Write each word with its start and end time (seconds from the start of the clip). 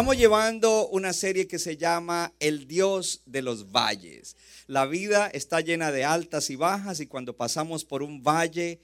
Estamos 0.00 0.16
llevando 0.16 0.88
una 0.88 1.12
serie 1.12 1.48
que 1.48 1.58
se 1.58 1.76
llama 1.76 2.32
El 2.38 2.66
Dios 2.66 3.22
de 3.26 3.42
los 3.42 3.70
Valles. 3.70 4.36
La 4.66 4.86
vida 4.86 5.26
está 5.26 5.60
llena 5.60 5.90
de 5.90 6.04
altas 6.04 6.48
y 6.50 6.56
bajas 6.56 7.00
y 7.00 7.06
cuando 7.06 7.36
pasamos 7.36 7.84
por 7.84 8.02
un 8.02 8.22
valle 8.22 8.80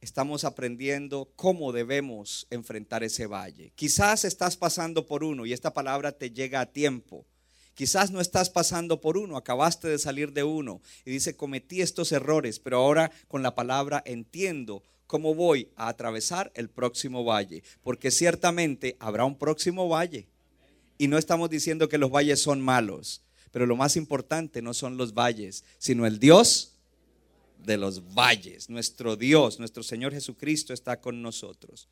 estamos 0.00 0.44
aprendiendo 0.44 1.30
cómo 1.36 1.70
debemos 1.70 2.46
enfrentar 2.50 3.04
ese 3.04 3.26
valle. 3.26 3.72
Quizás 3.74 4.24
estás 4.24 4.56
pasando 4.56 5.06
por 5.06 5.22
uno 5.22 5.44
y 5.44 5.52
esta 5.52 5.74
palabra 5.74 6.12
te 6.12 6.30
llega 6.30 6.60
a 6.60 6.66
tiempo. 6.66 7.26
Quizás 7.78 8.10
no 8.10 8.20
estás 8.20 8.50
pasando 8.50 9.00
por 9.00 9.16
uno, 9.16 9.36
acabaste 9.36 9.86
de 9.86 10.00
salir 10.00 10.32
de 10.32 10.42
uno 10.42 10.82
y 11.04 11.12
dice, 11.12 11.36
cometí 11.36 11.80
estos 11.80 12.10
errores, 12.10 12.58
pero 12.58 12.78
ahora 12.78 13.12
con 13.28 13.44
la 13.44 13.54
palabra 13.54 14.02
entiendo 14.04 14.82
cómo 15.06 15.36
voy 15.36 15.68
a 15.76 15.86
atravesar 15.86 16.50
el 16.56 16.70
próximo 16.70 17.22
valle, 17.22 17.62
porque 17.84 18.10
ciertamente 18.10 18.96
habrá 18.98 19.24
un 19.24 19.38
próximo 19.38 19.88
valle. 19.88 20.26
Y 20.98 21.06
no 21.06 21.18
estamos 21.18 21.50
diciendo 21.50 21.88
que 21.88 21.98
los 21.98 22.10
valles 22.10 22.42
son 22.42 22.60
malos, 22.60 23.22
pero 23.52 23.64
lo 23.64 23.76
más 23.76 23.94
importante 23.94 24.60
no 24.60 24.74
son 24.74 24.96
los 24.96 25.14
valles, 25.14 25.62
sino 25.78 26.04
el 26.04 26.18
Dios 26.18 26.72
de 27.64 27.76
los 27.76 28.12
valles. 28.12 28.68
Nuestro 28.68 29.14
Dios, 29.14 29.60
nuestro 29.60 29.84
Señor 29.84 30.12
Jesucristo 30.12 30.74
está 30.74 31.00
con 31.00 31.22
nosotros. 31.22 31.86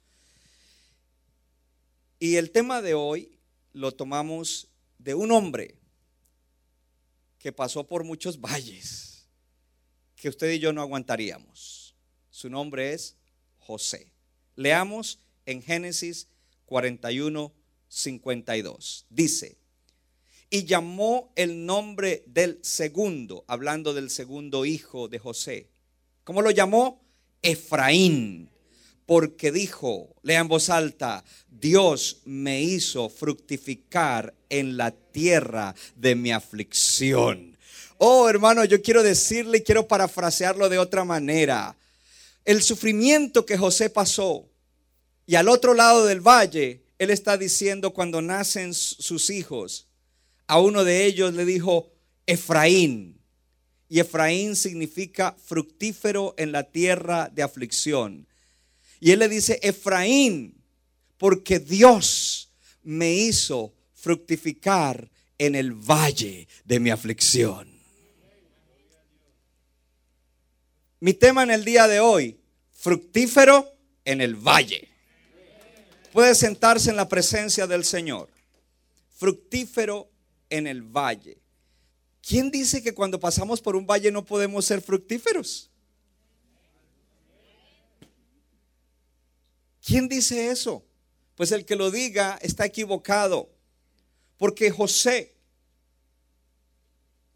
Y 2.18 2.34
el 2.34 2.50
tema 2.50 2.82
de 2.82 2.94
hoy 2.94 3.38
lo 3.72 3.92
tomamos 3.92 4.66
de 4.98 5.14
un 5.14 5.30
hombre 5.30 5.78
que 7.38 7.52
pasó 7.52 7.86
por 7.86 8.04
muchos 8.04 8.40
valles 8.40 9.26
que 10.16 10.28
usted 10.28 10.50
y 10.52 10.58
yo 10.58 10.72
no 10.72 10.80
aguantaríamos. 10.80 11.94
Su 12.30 12.50
nombre 12.50 12.92
es 12.92 13.16
José. 13.58 14.12
Leamos 14.56 15.20
en 15.44 15.62
Génesis 15.62 16.28
41, 16.64 17.52
52. 17.88 19.06
Dice, 19.08 19.58
y 20.50 20.64
llamó 20.64 21.32
el 21.36 21.66
nombre 21.66 22.24
del 22.26 22.58
segundo, 22.62 23.44
hablando 23.46 23.94
del 23.94 24.10
segundo 24.10 24.64
hijo 24.64 25.08
de 25.08 25.18
José. 25.18 25.70
¿Cómo 26.24 26.42
lo 26.42 26.50
llamó? 26.50 27.04
Efraín. 27.42 28.50
Porque 29.06 29.52
dijo, 29.52 30.14
lea 30.22 30.40
en 30.40 30.48
voz 30.48 30.68
alta, 30.68 31.24
Dios 31.48 32.22
me 32.24 32.60
hizo 32.60 33.08
fructificar 33.08 34.34
en 34.48 34.76
la 34.76 34.90
tierra 34.90 35.74
de 35.94 36.14
mi 36.14 36.32
aflicción. 36.32 37.56
Oh, 37.98 38.28
hermano, 38.28 38.64
yo 38.64 38.82
quiero 38.82 39.02
decirle 39.02 39.58
y 39.58 39.62
quiero 39.62 39.88
parafrasearlo 39.88 40.68
de 40.68 40.78
otra 40.78 41.04
manera. 41.04 41.76
El 42.44 42.62
sufrimiento 42.62 43.46
que 43.46 43.56
José 43.56 43.88
pasó 43.88 44.48
y 45.26 45.34
al 45.34 45.48
otro 45.48 45.74
lado 45.74 46.06
del 46.06 46.20
valle, 46.20 46.82
él 46.98 47.10
está 47.10 47.36
diciendo 47.36 47.92
cuando 47.92 48.22
nacen 48.22 48.74
sus 48.74 49.30
hijos, 49.30 49.88
a 50.46 50.60
uno 50.60 50.84
de 50.84 51.04
ellos 51.04 51.34
le 51.34 51.44
dijo 51.44 51.90
Efraín. 52.26 53.20
Y 53.88 54.00
Efraín 54.00 54.56
significa 54.56 55.36
fructífero 55.44 56.34
en 56.36 56.52
la 56.52 56.64
tierra 56.64 57.30
de 57.32 57.42
aflicción. 57.42 58.26
Y 59.00 59.10
él 59.10 59.18
le 59.18 59.28
dice 59.28 59.58
Efraín, 59.62 60.54
porque 61.18 61.58
Dios 61.58 62.50
me 62.82 63.12
hizo 63.12 63.74
fructificar 63.94 65.10
en 65.38 65.54
el 65.54 65.72
valle 65.72 66.48
de 66.64 66.80
mi 66.80 66.90
aflicción. 66.90 67.68
Mi 71.00 71.12
tema 71.12 71.42
en 71.42 71.50
el 71.50 71.64
día 71.64 71.86
de 71.86 72.00
hoy, 72.00 72.38
fructífero 72.72 73.70
en 74.04 74.20
el 74.20 74.34
valle. 74.34 74.88
Puede 76.12 76.34
sentarse 76.34 76.88
en 76.90 76.96
la 76.96 77.08
presencia 77.08 77.66
del 77.66 77.84
Señor. 77.84 78.30
Fructífero 79.16 80.10
en 80.48 80.66
el 80.66 80.82
valle. 80.82 81.38
¿Quién 82.26 82.50
dice 82.50 82.82
que 82.82 82.94
cuando 82.94 83.20
pasamos 83.20 83.60
por 83.60 83.76
un 83.76 83.86
valle 83.86 84.10
no 84.10 84.24
podemos 84.24 84.64
ser 84.64 84.80
fructíferos? 84.80 85.70
¿Quién 89.86 90.08
dice 90.08 90.50
eso? 90.50 90.84
Pues 91.36 91.52
el 91.52 91.64
que 91.64 91.76
lo 91.76 91.92
diga 91.92 92.40
está 92.42 92.66
equivocado. 92.66 93.48
Porque 94.36 94.68
José 94.72 95.36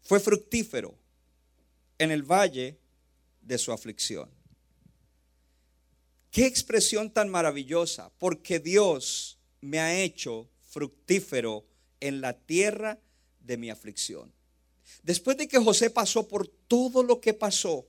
fue 0.01 0.19
fructífero 0.19 0.93
en 1.97 2.11
el 2.11 2.23
valle 2.23 2.77
de 3.41 3.57
su 3.57 3.71
aflicción. 3.71 4.29
Qué 6.29 6.45
expresión 6.45 7.09
tan 7.09 7.29
maravillosa, 7.29 8.11
porque 8.17 8.59
Dios 8.59 9.39
me 9.61 9.79
ha 9.79 10.01
hecho 10.01 10.49
fructífero 10.59 11.65
en 12.01 12.19
la 12.19 12.33
tierra 12.33 12.99
de 13.39 13.55
mi 13.55 13.69
aflicción. 13.69 14.33
Después 15.03 15.37
de 15.37 15.47
que 15.47 15.57
José 15.57 15.89
pasó 15.89 16.27
por 16.27 16.49
todo 16.67 17.01
lo 17.01 17.21
que 17.21 17.33
pasó, 17.33 17.87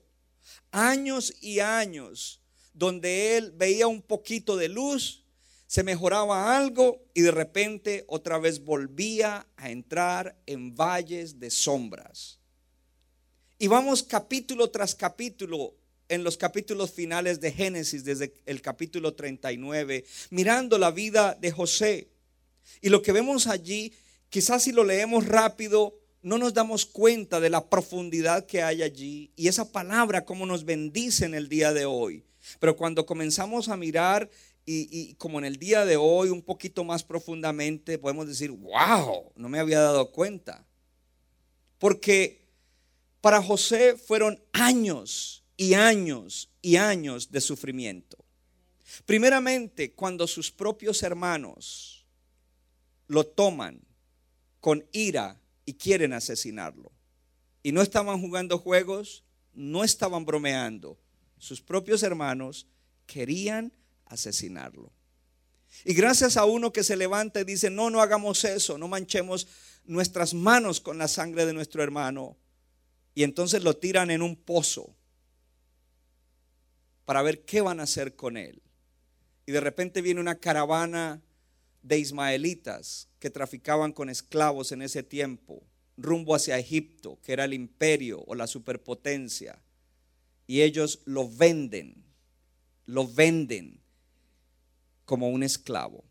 años 0.71 1.35
y 1.41 1.59
años, 1.59 2.42
donde 2.75 3.37
él 3.37 3.53
veía 3.53 3.87
un 3.87 4.03
poquito 4.03 4.57
de 4.57 4.69
luz, 4.69 5.25
se 5.67 5.83
mejoraba 5.83 6.57
algo 6.57 7.03
y 7.15 7.23
de 7.23 7.31
repente 7.31 8.05
otra 8.07 8.39
vez 8.39 8.63
volvía 8.63 9.47
a 9.57 9.71
entrar 9.71 10.37
en 10.47 10.75
valles 10.75 11.41
de 11.41 11.51
sombras. 11.51 12.39
Y 13.59 13.69
vamos 13.69 14.03
capítulo 14.03 14.71
tras 14.71 14.95
capítulo 14.95 15.75
en 16.09 16.25
los 16.25 16.37
capítulos 16.37 16.91
finales 16.91 17.41
de 17.41 17.53
Génesis, 17.53 18.05
desde 18.05 18.35
el 18.45 18.61
capítulo 18.61 19.15
39, 19.15 20.05
mirando 20.29 20.77
la 20.77 20.91
vida 20.91 21.39
de 21.41 21.51
José. 21.53 22.11
Y 22.83 22.91
lo 22.91 23.01
que 23.01 23.13
vemos 23.13 23.47
allí, 23.47 23.95
quizás 24.29 24.65
si 24.65 24.73
lo 24.73 24.85
leemos 24.85 25.27
rápido, 25.27 25.99
no 26.21 26.37
nos 26.37 26.53
damos 26.53 26.85
cuenta 26.85 27.41
de 27.41 27.49
la 27.49 27.69
profundidad 27.69 28.45
que 28.45 28.63
hay 28.63 28.83
allí 28.83 29.33
y 29.37 29.49
esa 29.49 29.73
palabra 29.73 30.25
como 30.25 30.45
nos 30.45 30.65
bendice 30.65 31.25
en 31.25 31.35
el 31.35 31.49
día 31.49 31.73
de 31.73 31.87
hoy. 31.87 32.25
Pero 32.59 32.77
cuando 32.77 33.07
comenzamos 33.07 33.69
a 33.69 33.77
mirar 33.77 34.31
y, 34.65 35.15
como 35.15 35.39
en 35.39 35.45
el 35.45 35.57
día 35.57 35.85
de 35.85 35.97
hoy 35.97 36.29
un 36.29 36.43
poquito 36.43 36.85
más 36.85 37.03
profundamente, 37.03 37.99
podemos 37.99 38.27
decir, 38.27 38.51
wow, 38.51 39.33
no 39.35 39.49
me 39.49 39.59
había 39.59 39.81
dado 39.81 40.11
cuenta. 40.13 40.65
Porque 41.79 42.47
para 43.21 43.43
José 43.43 43.97
fueron 43.97 44.43
años 44.53 45.45
y 45.57 45.75
años 45.75 46.51
y 46.61 46.77
años 46.77 47.31
de 47.31 47.41
sufrimiento. 47.41 48.19
Primeramente, 49.07 49.93
cuando 49.93 50.27
sus 50.27 50.51
propios 50.51 51.03
hermanos 51.03 52.07
lo 53.07 53.25
toman 53.25 53.81
con 54.61 54.87
ira 54.93 55.41
y 55.65 55.75
quieren 55.75 56.13
asesinarlo. 56.13 56.93
Y 57.63 57.73
no 57.73 57.83
estaban 57.83 58.21
jugando 58.21 58.59
juegos, 58.59 59.25
no 59.53 59.85
estaban 59.85 60.25
bromeando. 60.25 60.99
Sus 61.43 61.61
propios 61.61 62.05
hermanos 62.05 62.69
querían 63.05 63.73
asesinarlo. 64.07 64.93
Y 65.85 65.93
gracias 65.93 66.37
a 66.37 66.45
uno 66.45 66.73
que 66.73 66.85
se 66.85 66.95
levanta 66.95 67.41
y 67.41 67.45
dice, 67.45 67.69
no, 67.69 67.91
no 67.91 68.01
hagamos 68.01 68.45
eso, 68.45 68.79
no 68.79 68.87
manchemos 68.87 69.49
nuestras 69.85 70.35
manos 70.35 70.81
con 70.81 70.99
la 70.99 71.09
sangre 71.09 71.45
de 71.45 71.53
nuestro 71.53 71.83
hermano. 71.83 72.37
Y 73.17 73.25
entonces 73.25 73.65
lo 73.65 73.77
tiran 73.77 74.13
en 74.13 74.23
un 74.23 74.37
pozo 74.37 74.95
para 77.07 77.23
ver 77.23 77.45
qué 77.45 77.61
van 77.61 77.81
a 77.81 77.85
hacer 77.85 78.15
con 78.15 78.37
él. 78.37 78.63
Y 79.45 79.51
de 79.51 79.61
repente 79.61 80.01
viene 80.01 80.21
una 80.21 80.39
caravana 80.39 81.23
de 81.83 81.99
ismaelitas 81.99 83.09
que 83.19 83.31
traficaban 83.31 83.91
con 83.91 84.09
esclavos 84.11 84.71
en 84.71 84.81
ese 84.81 85.03
tiempo, 85.03 85.65
rumbo 85.97 86.37
hacia 86.37 86.61
Egipto, 86.61 87.19
que 87.21 87.33
era 87.33 87.47
el 87.47 87.53
imperio 87.53 88.23
o 88.29 88.37
la 88.37 88.47
superpotencia. 88.47 89.61
Y 90.47 90.63
ellos 90.63 91.01
lo 91.05 91.29
venden, 91.29 92.05
lo 92.87 93.07
venden 93.07 93.81
como 95.05 95.29
un 95.29 95.43
esclavo. 95.43 96.05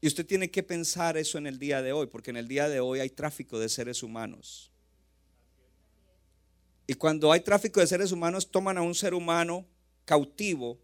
Y 0.00 0.06
usted 0.06 0.26
tiene 0.26 0.50
que 0.50 0.62
pensar 0.62 1.16
eso 1.16 1.38
en 1.38 1.46
el 1.46 1.58
día 1.58 1.82
de 1.82 1.92
hoy, 1.92 2.06
porque 2.06 2.30
en 2.30 2.36
el 2.36 2.48
día 2.48 2.68
de 2.68 2.80
hoy 2.80 3.00
hay 3.00 3.10
tráfico 3.10 3.58
de 3.58 3.68
seres 3.68 4.02
humanos. 4.02 4.70
Y 6.86 6.94
cuando 6.94 7.32
hay 7.32 7.40
tráfico 7.40 7.80
de 7.80 7.86
seres 7.86 8.12
humanos, 8.12 8.50
toman 8.50 8.78
a 8.78 8.82
un 8.82 8.94
ser 8.94 9.12
humano 9.12 9.66
cautivo 10.04 10.80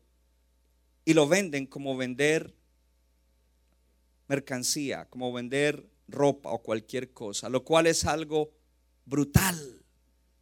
y 1.05 1.15
lo 1.15 1.29
venden 1.29 1.67
como 1.67 1.97
vender 1.97 2.55
mercancía, 4.29 5.07
como 5.09 5.33
vender 5.33 5.89
ropa 6.09 6.51
o 6.51 6.63
cualquier 6.63 7.13
cosa, 7.13 7.49
lo 7.49 7.65
cual 7.65 7.87
es 7.87 8.05
algo 8.05 8.53
brutal. 9.05 9.84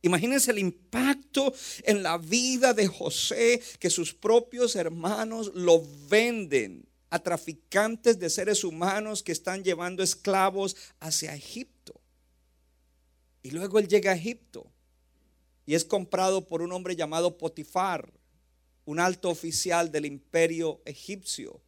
Imagínense 0.02 0.50
el 0.50 0.58
impacto 0.58 1.54
en 1.84 2.02
la 2.02 2.18
vida 2.18 2.74
de 2.74 2.88
José 2.88 3.62
que 3.78 3.88
sus 3.88 4.12
propios 4.12 4.74
hermanos 4.74 5.52
lo 5.54 5.82
venden 6.08 6.88
a 7.10 7.20
traficantes 7.20 8.18
de 8.18 8.28
seres 8.28 8.64
humanos 8.64 9.22
que 9.22 9.32
están 9.32 9.62
llevando 9.62 10.02
esclavos 10.02 10.76
hacia 10.98 11.34
Egipto. 11.34 12.00
Y 13.42 13.50
luego 13.50 13.78
él 13.78 13.86
llega 13.86 14.10
a 14.12 14.16
Egipto 14.16 14.66
y 15.66 15.74
es 15.74 15.84
comprado 15.84 16.48
por 16.48 16.62
un 16.62 16.72
hombre 16.72 16.96
llamado 16.96 17.38
Potifar, 17.38 18.12
un 18.84 18.98
alto 18.98 19.30
oficial 19.30 19.92
del 19.92 20.06
imperio 20.06 20.82
egipcio. 20.84 21.60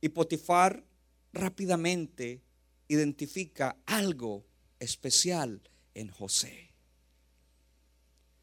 Y 0.00 0.10
Potifar 0.10 0.84
rápidamente 1.32 2.42
identifica 2.86 3.76
algo 3.86 4.44
especial 4.78 5.60
en 5.94 6.08
José. 6.10 6.73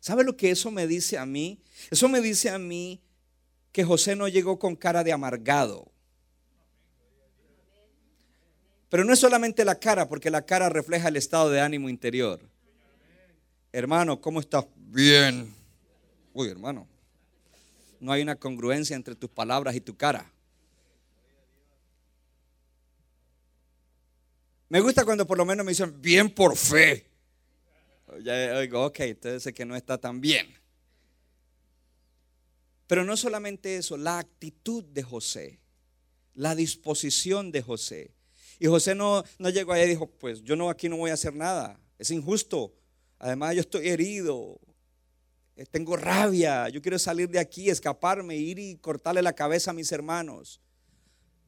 ¿Sabe 0.02 0.24
lo 0.24 0.36
que 0.36 0.50
eso 0.50 0.72
me 0.72 0.88
dice 0.88 1.20
a 1.20 1.28
mí? 1.28 1.62
Eso 1.92 2.10
me 2.10 2.22
dice 2.22 2.50
a 2.50 2.58
mí 2.58 3.00
que 3.72 3.84
José 3.84 4.16
no 4.16 4.28
llegó 4.28 4.58
con 4.58 4.76
cara 4.76 5.04
de 5.04 5.14
amargado. 5.14 5.92
Pero 8.90 9.06
no 9.06 9.14
es 9.14 9.20
solamente 9.20 9.64
la 9.64 9.80
cara, 9.80 10.10
porque 10.10 10.32
la 10.32 10.44
cara 10.44 10.70
refleja 10.70 11.08
el 11.08 11.18
estado 11.18 11.52
de 11.52 11.62
ánimo 11.62 11.88
interior. 11.88 12.42
Hermano, 13.72 14.20
¿cómo 14.20 14.40
estás? 14.40 14.66
Bien. 14.76 15.54
Uy, 16.34 16.50
hermano. 16.50 16.88
No 18.00 18.12
hay 18.12 18.24
una 18.24 18.36
congruencia 18.36 18.96
entre 18.96 19.16
tus 19.16 19.30
palabras 19.30 19.76
y 19.76 19.82
tu 19.82 19.96
cara. 19.96 20.30
Me 24.68 24.80
gusta 24.82 25.06
cuando 25.06 25.28
por 25.28 25.38
lo 25.38 25.46
menos 25.46 25.64
me 25.64 25.74
dicen 25.74 26.02
bien 26.02 26.34
por 26.34 26.58
fe. 26.58 27.11
Ya 28.20 28.58
oigo, 28.58 28.86
ok, 28.86 29.00
entonces 29.02 29.44
sé 29.44 29.54
que 29.54 29.66
no 29.66 29.76
está 29.76 29.98
tan 29.98 30.20
bien. 30.20 30.48
Pero 32.88 33.06
no 33.06 33.16
solamente 33.16 33.78
eso, 33.78 33.96
la 33.96 34.20
actitud 34.20 34.84
de 34.84 35.02
José, 35.02 35.62
la 36.34 36.56
disposición 36.56 37.52
de 37.52 37.62
José. 37.62 38.14
Y 38.60 38.68
José 38.68 38.96
no, 38.96 39.24
no 39.40 39.50
llegó 39.50 39.72
ahí 39.74 39.84
y 39.84 39.90
dijo, 39.90 40.08
pues 40.08 40.44
yo 40.44 40.56
no 40.56 40.70
aquí 40.70 40.90
no 40.90 40.98
voy 40.98 41.10
a 41.10 41.14
hacer 41.14 41.34
nada, 41.34 41.80
es 41.98 42.12
injusto. 42.12 42.74
Además 43.18 43.56
yo 43.56 43.62
estoy 43.62 43.88
herido, 43.88 44.60
eh, 45.56 45.66
tengo 45.66 45.96
rabia, 45.96 46.68
yo 46.70 46.82
quiero 46.82 47.00
salir 47.00 47.30
de 47.30 47.40
aquí, 47.40 47.70
escaparme, 47.70 48.36
ir 48.36 48.60
y 48.60 48.76
cortarle 48.76 49.22
la 49.22 49.34
cabeza 49.34 49.72
a 49.72 49.74
mis 49.74 49.92
hermanos. 49.92 50.60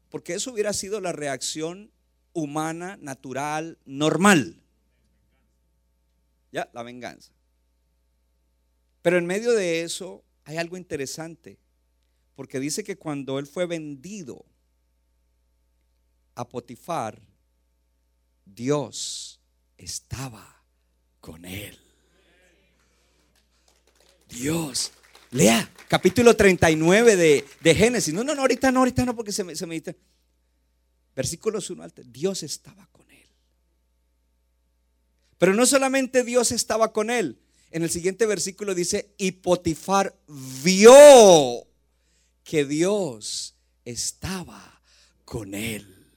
Porque 0.10 0.36
eso 0.36 0.54
hubiera 0.54 0.71
sido 0.71 1.01
la 1.01 1.12
reacción 1.12 1.92
humana, 2.31 2.98
natural, 3.01 3.80
normal. 3.86 4.62
Ya, 6.54 6.70
la 6.72 6.84
venganza. 6.84 7.34
Pero 9.02 9.18
en 9.18 9.26
medio 9.26 9.52
de 9.52 9.82
eso 9.82 10.24
hay 10.46 10.58
algo 10.58 10.78
interesante, 10.78 11.58
porque 12.36 12.60
dice 12.60 12.84
que 12.84 12.96
cuando 12.96 13.40
él 13.40 13.48
fue 13.48 13.66
vendido 13.66 14.46
a 16.36 16.48
Potifar, 16.48 17.20
Dios 18.46 19.42
estaba 19.78 20.64
con 21.20 21.44
él. 21.44 21.78
Dios. 24.30 24.92
Lea, 25.32 25.68
capítulo 25.88 26.36
39 26.36 27.16
de, 27.16 27.46
de, 27.62 27.76
Génesis. 27.76 28.14
No, 28.14 28.24
no, 28.24 28.36
no, 28.36 28.42
ahorita 28.42 28.72
no, 28.72 28.80
ahorita 28.80 29.06
no, 29.06 29.16
porque 29.16 29.32
se 29.32 29.44
me, 29.44 29.56
se 29.56 29.66
me. 29.66 29.82
Versículos 31.16 31.70
1 31.72 31.82
al 31.82 31.94
Dios 32.12 32.44
estaba 32.44 32.88
con 32.92 33.02
él. 33.02 33.03
Pero 35.38 35.54
no 35.54 35.66
solamente 35.66 36.24
Dios 36.24 36.52
estaba 36.52 36.94
con 36.94 37.10
él. 37.10 37.40
En 37.72 37.84
el 37.84 37.90
siguiente 37.90 38.26
versículo 38.26 38.76
dice, 38.76 39.14
y 39.18 39.32
Potifar 39.32 40.16
vio 40.64 41.68
que 42.44 42.66
Dios 42.66 43.56
estaba 43.86 44.82
con 45.26 45.56
él. 45.56 46.08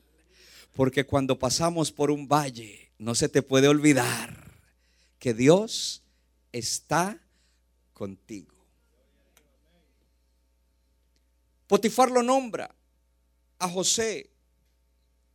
Porque 0.74 1.06
cuando 1.06 1.38
pasamos 1.38 1.92
por 1.92 2.10
un 2.10 2.28
valle, 2.28 2.90
no 2.98 3.14
se 3.14 3.28
te 3.28 3.42
puede 3.42 3.68
olvidar 3.68 4.52
que 5.18 5.32
Dios 5.32 6.02
está 6.52 7.18
contigo. 7.94 8.54
Potifar 11.66 12.10
lo 12.10 12.22
nombra 12.22 12.74
a 13.58 13.68
José 13.68 14.30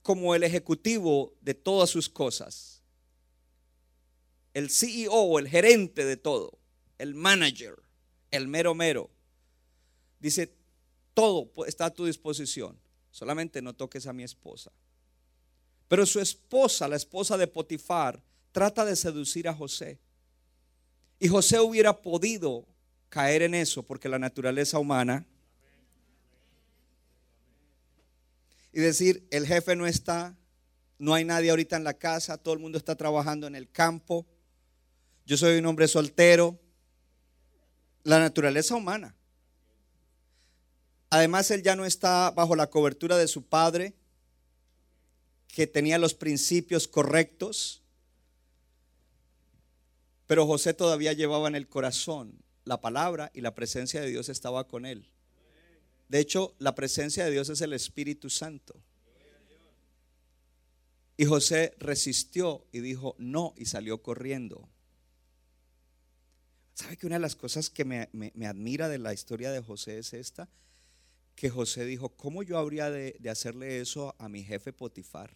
como 0.02 0.36
el 0.36 0.44
ejecutivo 0.44 1.34
de 1.42 1.54
todas 1.54 1.90
sus 1.90 2.08
cosas. 2.10 2.81
El 4.54 4.70
CEO, 4.70 5.40
el 5.40 5.48
gerente 5.48 6.06
de 6.06 6.18
todo, 6.18 6.60
el 6.98 7.16
manager, 7.16 7.76
el 8.32 8.48
mero 8.48 8.76
mero. 8.76 9.10
Dice, 10.20 10.54
todo 11.14 11.52
está 11.66 11.86
a 11.86 11.94
tu 11.94 12.06
disposición, 12.06 12.80
solamente 13.10 13.62
no 13.62 13.74
toques 13.74 14.08
a 14.08 14.14
mi 14.14 14.24
esposa. 14.24 14.72
Pero 15.88 16.06
su 16.06 16.20
esposa, 16.20 16.88
la 16.88 16.96
esposa 16.96 17.38
de 17.38 17.48
Potifar, 17.48 18.24
trata 18.52 18.86
de 18.86 18.96
seducir 18.96 19.48
a 19.48 19.54
José. 19.54 20.00
Y 21.20 21.28
José 21.28 21.60
hubiera 21.60 22.02
podido 22.02 22.66
caer 23.10 23.42
en 23.42 23.54
eso 23.54 23.84
porque 23.84 24.10
la 24.10 24.20
naturaleza 24.20 24.80
humana 24.80 25.26
y 28.74 28.80
decir, 28.80 29.28
el 29.32 29.46
jefe 29.46 29.76
no 29.76 29.86
está, 29.86 30.38
no 30.98 31.14
hay 31.14 31.26
nadie 31.26 31.50
ahorita 31.50 31.76
en 31.76 31.84
la 31.84 31.94
casa, 31.94 32.38
todo 32.38 32.54
el 32.54 32.60
mundo 32.60 32.78
está 32.78 32.96
trabajando 32.96 33.48
en 33.48 33.56
el 33.56 33.70
campo, 33.70 34.26
yo 35.32 35.38
soy 35.38 35.60
un 35.60 35.66
hombre 35.66 35.88
soltero, 35.88 36.60
la 38.04 38.20
naturaleza 38.20 38.76
humana. 38.76 39.16
Además, 41.10 41.50
él 41.52 41.64
ya 41.64 41.78
no 41.78 41.86
está 41.86 42.32
bajo 42.32 42.54
la 42.58 42.70
cobertura 42.70 43.16
de 43.18 43.30
su 43.30 43.46
padre, 43.46 43.96
que 45.48 45.68
tenía 45.68 45.98
los 46.00 46.16
principios 46.16 46.86
correctos, 46.86 47.82
pero 50.28 50.46
José 50.46 50.74
todavía 50.74 51.14
llevaba 51.14 51.48
en 51.48 51.56
el 51.56 51.70
corazón 51.70 52.44
la 52.66 52.82
palabra 52.82 53.32
y 53.34 53.40
la 53.40 53.56
presencia 53.56 54.02
de 54.02 54.10
Dios 54.10 54.28
estaba 54.28 54.68
con 54.68 54.86
él. 54.86 55.14
De 56.10 56.20
hecho, 56.20 56.56
la 56.60 56.76
presencia 56.76 57.24
de 57.24 57.32
Dios 57.32 57.48
es 57.48 57.62
el 57.62 57.72
Espíritu 57.72 58.30
Santo. 58.30 58.84
Y 61.16 61.24
José 61.24 61.74
resistió 61.80 62.68
y 62.74 62.82
dijo 62.82 63.16
no 63.18 63.54
y 63.56 63.68
salió 63.68 64.04
corriendo. 64.04 64.68
¿Sabe 66.74 66.98
que 66.98 67.06
una 67.06 67.16
de 67.16 67.22
las 67.22 67.36
cosas 67.36 67.70
que 67.70 67.86
me, 67.86 68.10
admira 68.46 68.90
de 68.90 68.98
la 68.98 69.14
historia 69.14 69.52
de 69.52 69.62
José 69.62 70.00
es 70.00 70.14
esta? 70.14 70.50
Que 71.36 71.50
José 71.50 71.86
dijo, 71.86 72.10
¿cómo 72.10 72.44
yo 72.44 72.58
habría 72.58 72.90
de, 72.90 73.16
de 73.20 73.30
hacerle 73.30 73.82
eso 73.82 74.16
a 74.20 74.30
mi 74.30 74.44
jefe 74.44 74.74
Potifar? 74.74 75.36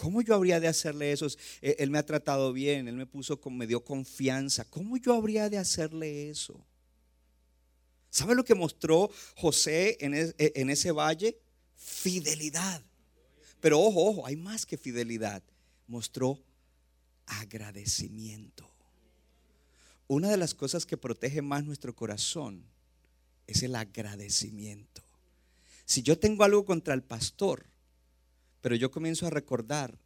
¿Cómo 0.00 0.22
yo 0.22 0.34
habría 0.34 0.60
de 0.60 0.66
hacerle 0.66 1.12
eso? 1.12 1.26
Eh, 1.60 1.76
él 1.78 1.90
me 1.90 1.98
ha 1.98 2.06
tratado 2.06 2.54
bien, 2.54 2.88
él 2.88 2.96
me 2.96 3.04
puso, 3.04 3.38
me 3.50 3.66
dio 3.66 3.84
confianza. 3.84 4.64
¿Cómo 4.64 4.96
yo 4.96 5.12
habría 5.12 5.50
de 5.50 5.58
hacerle 5.58 6.30
eso? 6.30 6.64
¿Sabe 8.08 8.34
lo 8.34 8.42
que 8.42 8.54
mostró 8.54 9.10
José 9.36 9.98
e, 10.00 10.52
en, 10.54 10.70
ese 10.70 10.90
valle? 10.90 11.38
Fidelidad. 11.76 12.82
Pero 13.60 13.78
ojo, 13.78 14.06
ojo, 14.06 14.26
hay 14.26 14.36
más 14.36 14.64
que 14.64 14.78
fidelidad. 14.78 15.42
Mostró 15.86 16.42
agradecimiento. 17.38 18.68
Una 20.08 20.28
de 20.28 20.36
las 20.36 20.54
cosas 20.54 20.86
que 20.86 20.96
protege 20.96 21.42
más 21.42 21.64
nuestro 21.64 21.94
corazón 21.94 22.64
es 23.46 23.62
el 23.62 23.76
agradecimiento. 23.76 25.02
Si 25.84 26.02
yo 26.02 26.18
tengo 26.18 26.44
algo 26.44 26.64
contra 26.64 26.94
el 26.94 27.02
pastor, 27.02 27.66
pero 28.60 28.74
yo 28.74 28.90
comienzo 28.90 29.26
a 29.26 29.30
recordar 29.30 29.96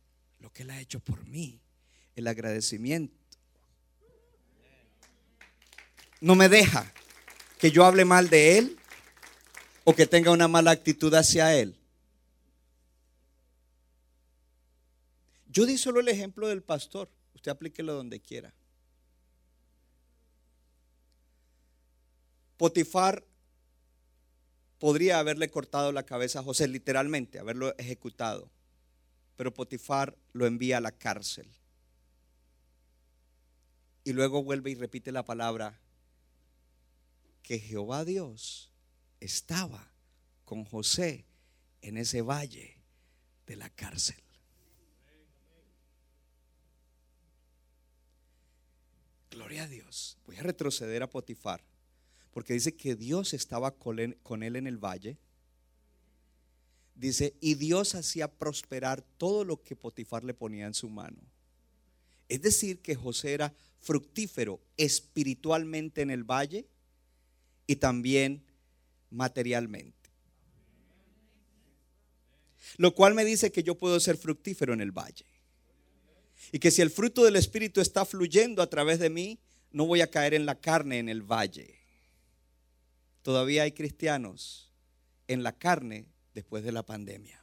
lo 0.40 0.52
que 0.52 0.62
él 0.62 0.71
ha 0.71 0.81
hecho 0.81 1.00
por 1.00 1.26
mí, 1.26 1.61
el 2.16 2.26
agradecimiento, 2.26 3.14
no 6.21 6.35
me 6.35 6.49
deja 6.49 6.93
que 7.59 7.71
yo 7.71 7.85
hable 7.85 8.04
mal 8.04 8.31
de 8.31 8.59
él 8.59 8.78
o 9.85 9.95
que 9.95 10.07
tenga 10.07 10.31
una 10.31 10.49
mala 10.49 10.71
actitud 10.71 11.12
hacia 11.14 11.54
él. 11.54 11.76
Yo 15.47 15.66
di 15.66 15.78
solo 15.78 16.00
el 16.00 16.09
ejemplo 16.09 16.49
del 16.49 16.62
pastor, 16.62 17.09
usted 17.44 17.52
aplíquelo 17.52 17.92
donde 17.92 18.22
quiera. 18.22 18.54
Potifar 22.56 23.22
podría 24.78 25.18
haberle 25.18 25.50
cortado 25.50 25.92
la 25.92 26.06
cabeza 26.06 26.38
a 26.38 26.42
José, 26.42 26.68
literalmente, 26.68 27.38
haberlo 27.38 27.76
ejecutado. 27.76 28.50
Pero 29.36 29.52
Potifar 29.52 30.16
lo 30.32 30.46
envía 30.46 30.78
a 30.78 30.80
la 30.80 30.92
cárcel. 30.92 31.46
Y 34.04 34.14
luego 34.14 34.42
vuelve 34.42 34.70
y 34.70 34.74
repite 34.74 35.12
la 35.12 35.26
palabra 35.26 35.78
que 37.42 37.58
Jehová 37.58 38.06
Dios 38.06 38.72
estaba 39.20 39.92
con 40.46 40.64
José 40.64 41.26
en 41.82 41.98
ese 41.98 42.22
valle 42.22 42.82
de 43.46 43.56
la 43.56 43.68
cárcel. 43.68 44.24
Gloria 49.35 49.64
a 49.64 49.67
Dios. 49.67 50.17
Voy 50.26 50.37
a 50.37 50.43
retroceder 50.43 51.03
a 51.03 51.11
Potifar, 51.11 51.61
porque 52.31 52.53
dice 52.53 52.76
que 52.76 52.95
Dios 52.95 53.35
estaba 53.35 53.73
con 53.73 53.99
él, 53.99 54.17
en 54.57 54.67
el 54.69 54.79
valle. 54.79 55.19
Dice, 56.95 57.35
y 57.41 57.55
Dios 57.55 57.97
hacía 57.97 58.29
prosperar 58.29 59.03
todo 59.19 59.45
lo 59.45 59.61
que 59.61 59.75
Potifar 59.75 60.23
le 60.23 60.35
ponía 60.35 60.67
en 60.67 60.75
su 60.75 60.88
mano. 60.88 61.21
Es 62.29 62.43
decir, 62.43 62.79
que 62.79 62.95
José 62.95 63.33
era 63.33 63.53
fructífero 63.81 64.61
espiritualmente 64.76 66.03
en 66.03 66.12
el 66.12 66.23
valle 66.23 66.69
y 67.67 67.75
también 67.75 68.41
materialmente. 69.11 70.11
Lo 72.76 72.95
cual 72.95 73.14
me 73.14 73.25
dice 73.25 73.50
que 73.50 73.64
yo 73.64 73.76
puedo 73.76 73.99
ser 73.99 74.17
fructífero 74.17 74.73
en 74.73 74.81
el 74.81 74.93
valle. 74.93 75.26
Y 76.53 76.59
que 76.59 76.71
si 76.71 76.83
el 76.83 76.91
fruto 76.91 77.25
del 77.25 77.37
Espíritu 77.37 77.81
está 77.81 78.05
fluyendo 78.05 78.62
a 78.62 78.71
través 78.71 78.99
de 78.99 79.11
mí, 79.11 79.41
no 79.71 79.87
voy 79.87 80.00
a 80.00 80.11
caer 80.11 80.35
en 80.35 80.47
la 80.47 80.61
carne 80.61 80.99
en 80.99 81.09
el 81.09 81.23
valle. 81.23 81.79
Todavía 83.23 83.62
hay 83.62 83.73
cristianos 83.73 84.73
en 85.26 85.43
la 85.43 85.53
carne 85.59 86.07
después 86.35 86.62
de 86.62 86.73
la 86.73 86.85
pandemia. 86.85 87.43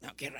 No 0.00 0.14
quiero 0.16 0.38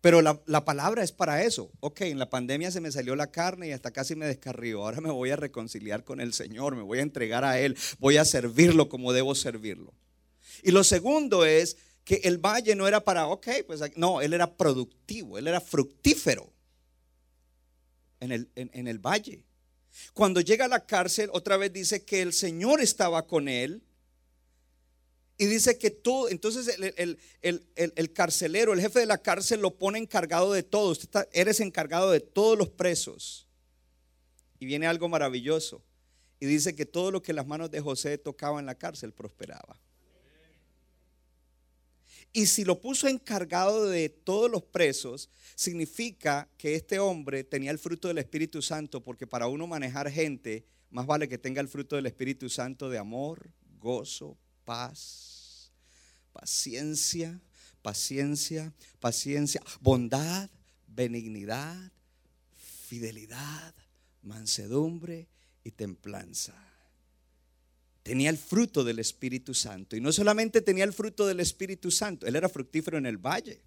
Pero 0.00 0.22
la, 0.22 0.40
la, 0.46 0.64
palabra 0.64 1.02
es 1.02 1.12
para 1.12 1.42
eso. 1.42 1.70
Ok, 1.80 2.02
en 2.02 2.18
la 2.18 2.30
pandemia 2.30 2.70
se 2.70 2.80
me 2.80 2.90
salió 2.90 3.14
la 3.16 3.30
carne 3.30 3.68
y 3.68 3.72
hasta 3.72 3.90
casi 3.90 4.14
me 4.16 4.26
descarrió. 4.26 4.82
Ahora 4.82 5.00
me 5.00 5.10
voy 5.10 5.30
a 5.30 5.36
reconciliar 5.36 6.04
con 6.04 6.20
el 6.20 6.32
Señor, 6.32 6.74
me 6.74 6.82
voy 6.82 7.00
a 7.00 7.02
entregar 7.02 7.44
a 7.44 7.58
Él, 7.60 7.76
voy 7.98 8.16
a 8.16 8.24
servirlo 8.24 8.88
como 8.88 9.12
debo 9.12 9.34
servirlo. 9.34 9.92
Y 10.62 10.70
lo 10.70 10.84
segundo 10.84 11.44
es 11.44 11.76
que 12.04 12.16
el 12.24 12.38
valle 12.38 12.74
no 12.74 12.88
era 12.88 13.04
para, 13.04 13.26
ok, 13.26 13.48
pues 13.66 13.80
no, 13.96 14.20
Él 14.20 14.32
era 14.32 14.56
productivo, 14.56 15.38
Él 15.38 15.48
era 15.48 15.60
fructífero 15.60 16.52
en 18.20 18.32
el, 18.32 18.50
en 18.54 18.88
el 18.88 18.98
valle. 18.98 19.44
Cuando 20.12 20.40
llega 20.40 20.66
a 20.66 20.68
la 20.68 20.86
cárcel, 20.86 21.30
otra 21.32 21.56
vez 21.56 21.72
dice 21.72 22.04
que 22.04 22.22
el 22.22 22.32
Señor 22.32 22.80
estaba 22.80 23.26
con 23.26 23.48
Él 23.48 23.82
y 25.40 25.46
dice 25.46 25.78
que 25.78 25.90
todo, 25.90 26.28
entonces 26.28 26.76
el, 26.78 28.12
carcelero, 28.12 28.74
el 28.74 28.80
jefe 28.82 29.00
de 29.00 29.06
la 29.06 29.16
cárcel 29.16 29.62
lo 29.62 29.78
pone 29.78 29.98
encargado 29.98 30.52
de 30.52 30.62
todo. 30.62 30.90
Usted 30.90 31.28
eres 31.32 31.60
encargado 31.60 32.10
de 32.10 32.20
todos 32.20 32.58
los 32.58 32.68
presos. 32.68 33.48
Y 34.58 34.66
viene 34.66 34.86
algo 34.86 35.08
maravilloso. 35.08 35.82
Y 36.40 36.44
dice 36.44 36.74
que 36.74 36.84
todo 36.84 37.10
lo 37.10 37.22
que 37.22 37.32
las 37.32 37.46
manos 37.46 37.70
de 37.70 37.80
José 37.80 38.18
tocaban 38.18 38.60
en 38.60 38.66
la 38.66 38.74
cárcel 38.74 39.14
prosperaba. 39.14 39.80
Y 42.32 42.46
si 42.46 42.64
lo 42.64 42.80
puso 42.80 43.08
encargado 43.08 43.88
de 43.88 44.08
todos 44.08 44.50
los 44.50 44.62
presos, 44.62 45.30
significa 45.56 46.48
que 46.56 46.76
este 46.76 46.98
hombre 46.98 47.42
tenía 47.42 47.72
el 47.72 47.78
fruto 47.78 48.08
del 48.08 48.18
Espíritu 48.18 48.62
Santo, 48.62 49.02
porque 49.02 49.26
para 49.26 49.48
uno 49.48 49.66
manejar 49.66 50.10
gente, 50.10 50.64
más 50.90 51.06
vale 51.06 51.28
que 51.28 51.38
tenga 51.38 51.60
el 51.60 51.68
fruto 51.68 51.96
del 51.96 52.06
Espíritu 52.06 52.48
Santo 52.48 52.88
de 52.88 52.98
amor, 52.98 53.50
gozo, 53.80 54.38
paz, 54.64 55.72
paciencia, 56.32 57.40
paciencia, 57.82 58.72
paciencia, 59.00 59.60
bondad, 59.80 60.48
benignidad, 60.86 61.90
fidelidad, 62.56 63.74
mansedumbre 64.22 65.28
y 65.64 65.72
templanza. 65.72 66.69
Tenía 68.02 68.30
el 68.30 68.38
fruto 68.38 68.82
del 68.82 68.98
Espíritu 68.98 69.54
Santo. 69.54 69.96
Y 69.96 70.00
no 70.00 70.12
solamente 70.12 70.62
tenía 70.62 70.84
el 70.84 70.92
fruto 70.92 71.26
del 71.26 71.40
Espíritu 71.40 71.90
Santo, 71.90 72.26
él 72.26 72.36
era 72.36 72.48
fructífero 72.48 72.98
en 72.98 73.06
el 73.06 73.18
valle. 73.18 73.60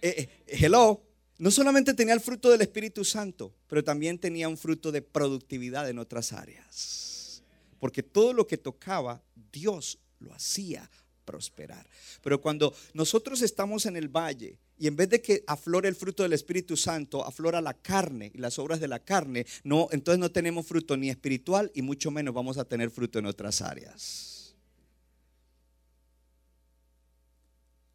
Eh, 0.00 0.14
eh, 0.18 0.28
hello, 0.46 1.02
no 1.38 1.50
solamente 1.50 1.94
tenía 1.94 2.14
el 2.14 2.20
fruto 2.20 2.50
del 2.50 2.60
Espíritu 2.60 3.04
Santo, 3.04 3.54
pero 3.68 3.84
también 3.84 4.18
tenía 4.18 4.48
un 4.48 4.56
fruto 4.56 4.90
de 4.92 5.02
productividad 5.02 5.88
en 5.88 5.98
otras 5.98 6.32
áreas. 6.32 7.42
Porque 7.78 8.02
todo 8.02 8.32
lo 8.32 8.46
que 8.46 8.58
tocaba, 8.58 9.22
Dios 9.52 9.98
lo 10.20 10.32
hacía 10.32 10.88
prosperar. 11.32 11.86
Pero 12.22 12.42
cuando 12.42 12.74
nosotros 12.92 13.40
estamos 13.40 13.86
en 13.86 13.96
el 13.96 14.08
valle 14.08 14.58
y 14.76 14.86
en 14.86 14.96
vez 14.96 15.08
de 15.08 15.22
que 15.22 15.42
aflore 15.46 15.88
el 15.88 15.94
fruto 15.94 16.22
del 16.22 16.34
Espíritu 16.34 16.76
Santo, 16.76 17.24
aflora 17.24 17.62
la 17.62 17.72
carne 17.72 18.30
y 18.34 18.38
las 18.38 18.58
obras 18.58 18.80
de 18.80 18.88
la 18.88 18.98
carne, 18.98 19.46
no, 19.64 19.88
entonces 19.92 20.18
no 20.18 20.30
tenemos 20.30 20.66
fruto 20.66 20.94
ni 20.98 21.08
espiritual 21.08 21.70
y 21.74 21.80
mucho 21.80 22.10
menos 22.10 22.34
vamos 22.34 22.58
a 22.58 22.66
tener 22.66 22.90
fruto 22.90 23.18
en 23.18 23.24
otras 23.24 23.62
áreas. 23.62 24.54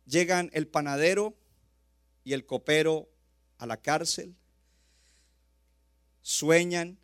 Llegan 0.07 0.49
el 0.53 0.67
panadero 0.67 1.37
y 2.23 2.33
el 2.33 2.43
copero 2.43 3.07
a 3.59 3.67
la 3.67 3.77
cárcel, 3.77 4.35
sueñan, 6.23 6.97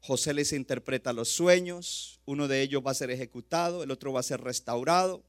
José 0.00 0.32
les 0.32 0.52
interpreta 0.52 1.12
los 1.12 1.28
sueños, 1.28 2.20
uno 2.24 2.48
de 2.48 2.62
ellos 2.62 2.82
va 2.84 2.90
a 2.90 2.94
ser 2.94 3.10
ejecutado, 3.10 3.82
el 3.82 3.90
otro 3.90 4.12
va 4.12 4.20
a 4.20 4.24
ser 4.24 4.40
restaurado. 4.40 5.22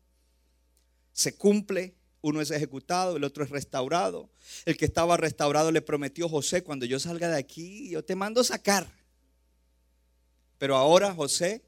Se 1.12 1.36
cumple, 1.36 1.94
uno 2.22 2.40
es 2.40 2.52
ejecutado, 2.52 3.18
el 3.18 3.24
otro 3.26 3.44
es 3.44 3.50
restaurado. 3.50 4.30
El 4.66 4.78
que 4.78 4.86
estaba 4.86 5.18
restaurado 5.18 5.72
le 5.72 5.82
prometió 5.82 6.30
José, 6.30 6.64
cuando 6.64 6.86
yo 6.86 7.00
salga 7.00 7.28
de 7.28 7.38
aquí, 7.38 7.90
yo 7.90 8.04
te 8.06 8.16
mando 8.16 8.44
sacar. 8.46 8.90
Pero 10.58 10.78
ahora 10.78 11.14
José 11.14 11.62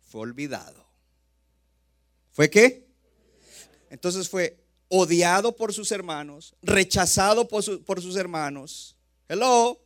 fue 0.00 0.22
olvidado. 0.22 0.86
¿Fue 2.32 2.48
qué? 2.48 2.86
Entonces 3.90 4.30
fue 4.30 4.64
odiado 4.88 5.54
por 5.54 5.74
sus 5.74 5.92
hermanos, 5.92 6.54
rechazado 6.62 7.48
por, 7.48 7.84
por 7.84 8.00
sus 8.00 8.16
hermanos. 8.16 8.96
Hello 9.28 9.85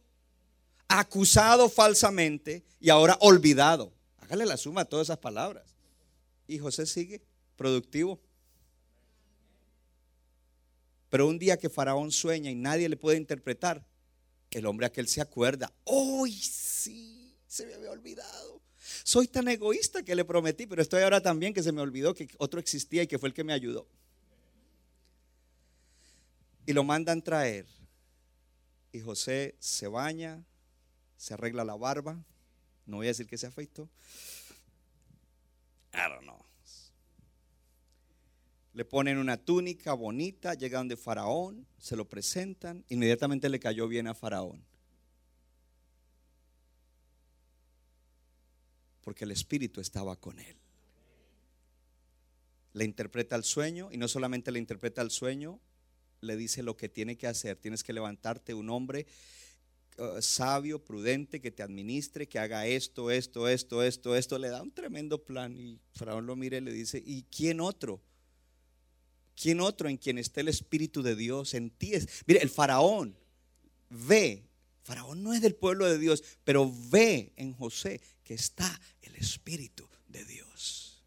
acusado 0.90 1.68
falsamente 1.68 2.64
y 2.80 2.90
ahora 2.90 3.16
olvidado. 3.20 3.92
Hágale 4.18 4.44
la 4.44 4.56
suma 4.56 4.82
a 4.82 4.84
todas 4.84 5.06
esas 5.06 5.18
palabras. 5.18 5.64
Y 6.46 6.58
José 6.58 6.84
sigue 6.84 7.22
productivo. 7.56 8.20
Pero 11.08 11.28
un 11.28 11.38
día 11.38 11.58
que 11.58 11.70
Faraón 11.70 12.10
sueña 12.10 12.50
y 12.50 12.54
nadie 12.54 12.88
le 12.88 12.96
puede 12.96 13.16
interpretar, 13.16 13.84
el 14.50 14.66
hombre 14.66 14.86
aquel 14.86 15.06
se 15.08 15.20
acuerda, 15.20 15.72
¡Uy, 15.84 16.32
sí! 16.32 17.36
Se 17.46 17.66
me 17.66 17.74
había 17.74 17.90
olvidado. 17.90 18.60
Soy 19.04 19.26
tan 19.26 19.48
egoísta 19.48 20.04
que 20.04 20.14
le 20.14 20.24
prometí, 20.24 20.66
pero 20.66 20.82
estoy 20.82 21.02
ahora 21.02 21.20
también 21.20 21.54
que 21.54 21.62
se 21.62 21.72
me 21.72 21.80
olvidó 21.80 22.14
que 22.14 22.28
otro 22.38 22.60
existía 22.60 23.02
y 23.02 23.06
que 23.06 23.18
fue 23.18 23.28
el 23.28 23.34
que 23.34 23.44
me 23.44 23.52
ayudó. 23.52 23.88
Y 26.66 26.72
lo 26.72 26.84
mandan 26.84 27.22
traer. 27.22 27.66
Y 28.92 29.00
José 29.00 29.56
se 29.58 29.88
baña, 29.88 30.44
se 31.20 31.34
arregla 31.34 31.64
la 31.64 31.76
barba. 31.76 32.24
No 32.86 32.96
voy 32.96 33.06
a 33.06 33.10
decir 33.10 33.26
que 33.26 33.36
se 33.36 33.46
afeitó. 33.46 33.90
I 35.92 36.08
don't 36.08 36.22
know. 36.22 36.42
Le 38.72 38.86
ponen 38.86 39.18
una 39.18 39.36
túnica 39.36 39.92
bonita, 39.92 40.54
llegan 40.54 40.88
de 40.88 40.96
Faraón, 40.96 41.66
se 41.76 41.94
lo 41.94 42.08
presentan, 42.08 42.86
inmediatamente 42.88 43.50
le 43.50 43.60
cayó 43.60 43.86
bien 43.86 44.06
a 44.06 44.14
Faraón. 44.14 44.64
Porque 49.02 49.24
el 49.24 49.32
Espíritu 49.32 49.82
estaba 49.82 50.16
con 50.16 50.38
él. 50.38 50.56
Le 52.72 52.84
interpreta 52.86 53.36
el 53.36 53.44
sueño 53.44 53.90
y 53.92 53.98
no 53.98 54.08
solamente 54.08 54.52
le 54.52 54.58
interpreta 54.58 55.02
el 55.02 55.10
sueño, 55.10 55.60
le 56.22 56.36
dice 56.36 56.62
lo 56.62 56.78
que 56.78 56.88
tiene 56.88 57.18
que 57.18 57.26
hacer. 57.26 57.58
Tienes 57.58 57.82
que 57.82 57.92
levantarte 57.92 58.54
un 58.54 58.70
hombre 58.70 59.06
eh, 60.00 60.22
sabio, 60.22 60.82
prudente, 60.82 61.42
que 61.42 61.50
te 61.50 61.62
administre, 61.62 62.26
que 62.26 62.38
haga 62.38 62.66
esto, 62.66 63.10
esto, 63.10 63.48
esto, 63.48 63.82
esto, 63.82 64.16
esto. 64.16 64.38
Le 64.38 64.48
da 64.48 64.62
un 64.62 64.72
tremendo 64.72 65.22
plan 65.22 65.60
y 65.60 65.78
Faraón 65.92 66.24
lo 66.24 66.36
mira 66.36 66.56
y 66.56 66.62
le 66.62 66.72
dice, 66.72 67.02
¿y 67.04 67.24
quién 67.24 67.60
otro? 67.60 68.00
¿Quién 69.36 69.60
otro 69.60 69.90
en 69.90 69.98
quien 69.98 70.16
esté 70.16 70.40
el 70.40 70.48
Espíritu 70.48 71.02
de 71.02 71.16
Dios 71.16 71.52
en 71.52 71.68
ti? 71.68 71.92
Es, 71.92 72.08
mire, 72.26 72.40
el 72.40 72.48
Faraón 72.48 73.14
ve, 73.90 74.48
Faraón 74.82 75.22
no 75.22 75.34
es 75.34 75.42
del 75.42 75.54
pueblo 75.54 75.86
de 75.86 75.98
Dios, 75.98 76.24
pero 76.44 76.72
ve 76.90 77.32
en 77.36 77.52
José 77.52 78.00
que 78.24 78.32
está 78.32 78.80
el 79.02 79.16
Espíritu 79.16 79.86
de 80.08 80.24
Dios. 80.24 81.04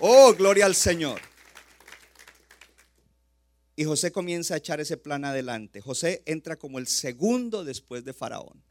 Oh, 0.00 0.34
gloria 0.34 0.66
al 0.66 0.74
Señor. 0.74 1.33
Y 3.76 3.84
José 3.84 4.12
comienza 4.12 4.54
a 4.54 4.58
echar 4.58 4.80
ese 4.80 4.96
plan 4.96 5.24
adelante. 5.24 5.80
José 5.80 6.22
entra 6.26 6.56
como 6.56 6.78
el 6.78 6.86
segundo 6.86 7.64
después 7.64 8.04
de 8.04 8.12
Faraón. 8.12 8.62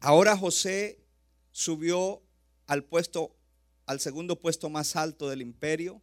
Ahora 0.00 0.36
José 0.36 1.04
subió 1.50 2.22
al 2.66 2.84
puesto 2.84 3.36
al 3.86 4.00
segundo 4.00 4.38
puesto 4.38 4.70
más 4.70 4.96
alto 4.96 5.28
del 5.28 5.42
imperio. 5.42 6.00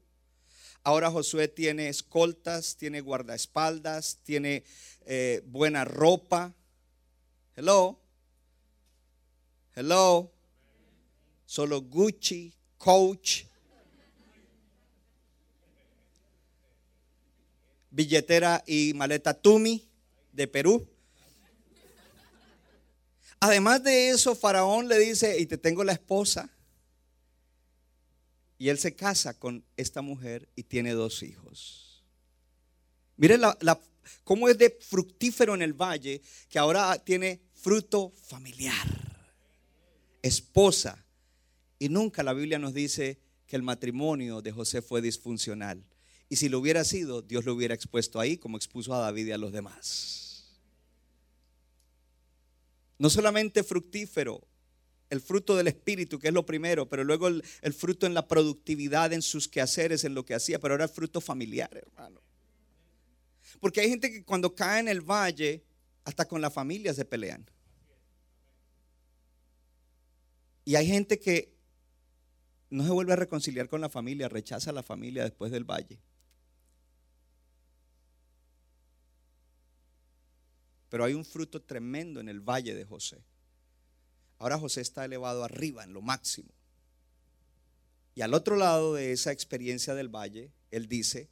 Ahora 0.84 1.12
Josué 1.12 1.48
tiene 1.48 1.90
escoltas, 1.90 2.78
tiene 2.78 3.02
guardaespaldas, 3.02 4.20
tiene 4.24 4.64
eh, 5.06 5.42
buena 5.46 5.86
ropa. 5.86 6.54
Hello. 7.56 8.00
Hello. 9.76 10.32
Solo 11.46 11.82
Gucci, 11.82 12.54
Coach. 12.78 13.46
Billetera 17.92 18.64
y 18.66 18.94
maleta 18.96 19.34
Tumi 19.34 19.88
de 20.32 20.48
Perú. 20.48 20.88
Además 23.40 23.84
de 23.84 24.10
eso, 24.10 24.36
Faraón 24.36 24.88
le 24.88 25.00
dice, 25.00 25.40
y 25.40 25.46
te 25.46 25.58
tengo 25.58 25.84
la 25.84 25.94
esposa. 25.94 26.50
Y 28.58 28.68
él 28.68 28.78
se 28.78 28.94
casa 28.94 29.34
con 29.34 29.64
esta 29.78 30.02
mujer 30.02 30.50
y 30.56 30.64
tiene 30.64 30.92
dos 30.92 31.24
hijos. 31.24 32.04
Miren 33.16 33.42
la, 33.42 33.80
cómo 34.24 34.50
es 34.50 34.58
de 34.58 34.78
fructífero 34.82 35.56
en 35.56 35.62
el 35.62 35.74
valle 35.74 36.22
que 36.50 36.60
ahora 36.60 36.98
tiene 37.00 37.42
fruto 37.54 38.12
familiar, 38.24 38.88
esposa. 40.22 41.06
Y 41.78 41.88
nunca 41.88 42.24
la 42.24 42.34
Biblia 42.34 42.60
nos 42.60 42.74
dice 42.74 43.20
que 43.48 43.56
el 43.56 43.64
matrimonio 43.64 44.42
de 44.42 44.52
José 44.52 44.82
fue 44.82 45.02
disfuncional. 45.02 45.84
Y 46.30 46.36
si 46.36 46.48
lo 46.48 46.60
hubiera 46.60 46.84
sido, 46.84 47.24
Dios 47.24 47.44
lo 47.46 47.56
hubiera 47.56 47.74
expuesto 47.74 48.20
ahí 48.20 48.38
como 48.38 48.56
expuso 48.56 48.94
a 48.94 49.00
David 49.00 49.28
y 49.28 49.32
a 49.32 49.38
los 49.38 49.52
demás. 49.52 50.46
No 53.00 53.10
solamente 53.10 53.64
fructífero, 53.64 54.48
el 55.10 55.22
fruto 55.22 55.56
del 55.56 55.68
Espíritu, 55.68 56.20
que 56.20 56.28
es 56.28 56.34
lo 56.34 56.46
primero, 56.46 56.88
pero 56.88 57.04
luego 57.04 57.28
el, 57.28 57.74
fruto 57.74 58.06
en 58.06 58.14
la 58.14 58.28
productividad, 58.28 59.12
en 59.12 59.24
sus 59.24 59.48
quehaceres, 59.48 60.04
en 60.04 60.14
lo 60.14 60.24
que 60.24 60.36
hacía, 60.36 60.60
pero 60.60 60.76
ahora 60.76 60.84
el 60.84 60.92
fruto 60.92 61.20
familiar, 61.20 61.76
hermano. 61.76 62.22
Porque 63.60 63.82
hay 63.82 63.90
gente 63.90 64.12
que 64.12 64.24
cuando 64.24 64.54
cae 64.54 64.82
en 64.82 64.88
el 64.88 65.02
valle, 65.02 65.64
hasta 66.04 66.28
con 66.28 66.42
la 66.42 66.52
familia 66.52 66.94
se 66.94 67.06
pelean. 67.06 67.50
Y 70.64 70.76
hay 70.76 70.86
gente 70.86 71.20
que 71.20 71.58
no 72.70 72.84
se 72.84 72.92
vuelve 72.92 73.14
a 73.14 73.16
reconciliar 73.16 73.68
con 73.68 73.82
la 73.82 73.90
familia, 73.90 74.30
rechaza 74.30 74.70
a 74.70 74.74
la 74.74 74.84
familia 74.84 75.24
después 75.24 75.52
del 75.52 75.64
valle. 75.64 76.00
Pero 80.90 81.04
hay 81.04 81.14
un 81.14 81.24
fruto 81.24 81.62
tremendo 81.62 82.20
en 82.20 82.30
el 82.30 82.40
valle 82.40 82.74
de 82.74 82.86
José. 82.86 83.24
Ahora 84.40 84.58
José 84.58 84.82
está 84.82 85.06
elevado 85.06 85.44
arriba, 85.44 85.84
en 85.84 85.94
lo 85.94 86.02
máximo. 86.02 86.50
Y 88.16 88.22
al 88.22 88.34
otro 88.34 88.56
lado 88.56 88.96
de 88.96 89.12
esa 89.12 89.32
experiencia 89.32 89.94
del 89.94 90.10
valle, 90.10 90.52
él 90.72 90.88
dice, 90.88 91.30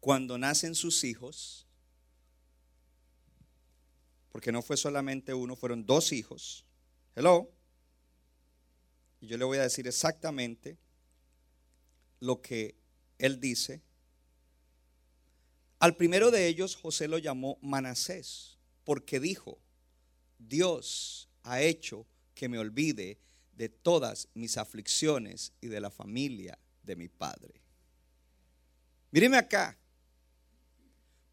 cuando 0.00 0.38
nacen 0.38 0.74
sus 0.74 1.04
hijos, 1.04 1.66
porque 4.30 4.52
no 4.52 4.62
fue 4.62 4.76
solamente 4.76 5.34
uno, 5.34 5.56
fueron 5.56 5.84
dos 5.86 6.12
hijos. 6.12 6.64
Hello. 7.14 7.50
Y 9.20 9.26
yo 9.26 9.36
le 9.36 9.44
voy 9.44 9.58
a 9.58 9.62
decir 9.62 9.86
exactamente 9.86 10.78
lo 12.20 12.40
que 12.40 12.76
él 13.18 13.40
dice 13.40 13.82
al 15.80 15.96
primero 15.96 16.30
de 16.30 16.46
ellos 16.46 16.76
José 16.76 17.08
lo 17.08 17.18
llamó 17.18 17.58
Manasés, 17.62 18.58
porque 18.84 19.18
dijo, 19.18 19.58
Dios 20.38 21.30
ha 21.42 21.62
hecho 21.62 22.06
que 22.34 22.48
me 22.48 22.58
olvide 22.58 23.18
de 23.54 23.70
todas 23.70 24.28
mis 24.34 24.58
aflicciones 24.58 25.52
y 25.60 25.68
de 25.68 25.80
la 25.80 25.90
familia 25.90 26.58
de 26.82 26.96
mi 26.96 27.08
padre. 27.08 27.62
Míreme 29.10 29.38
acá, 29.38 29.78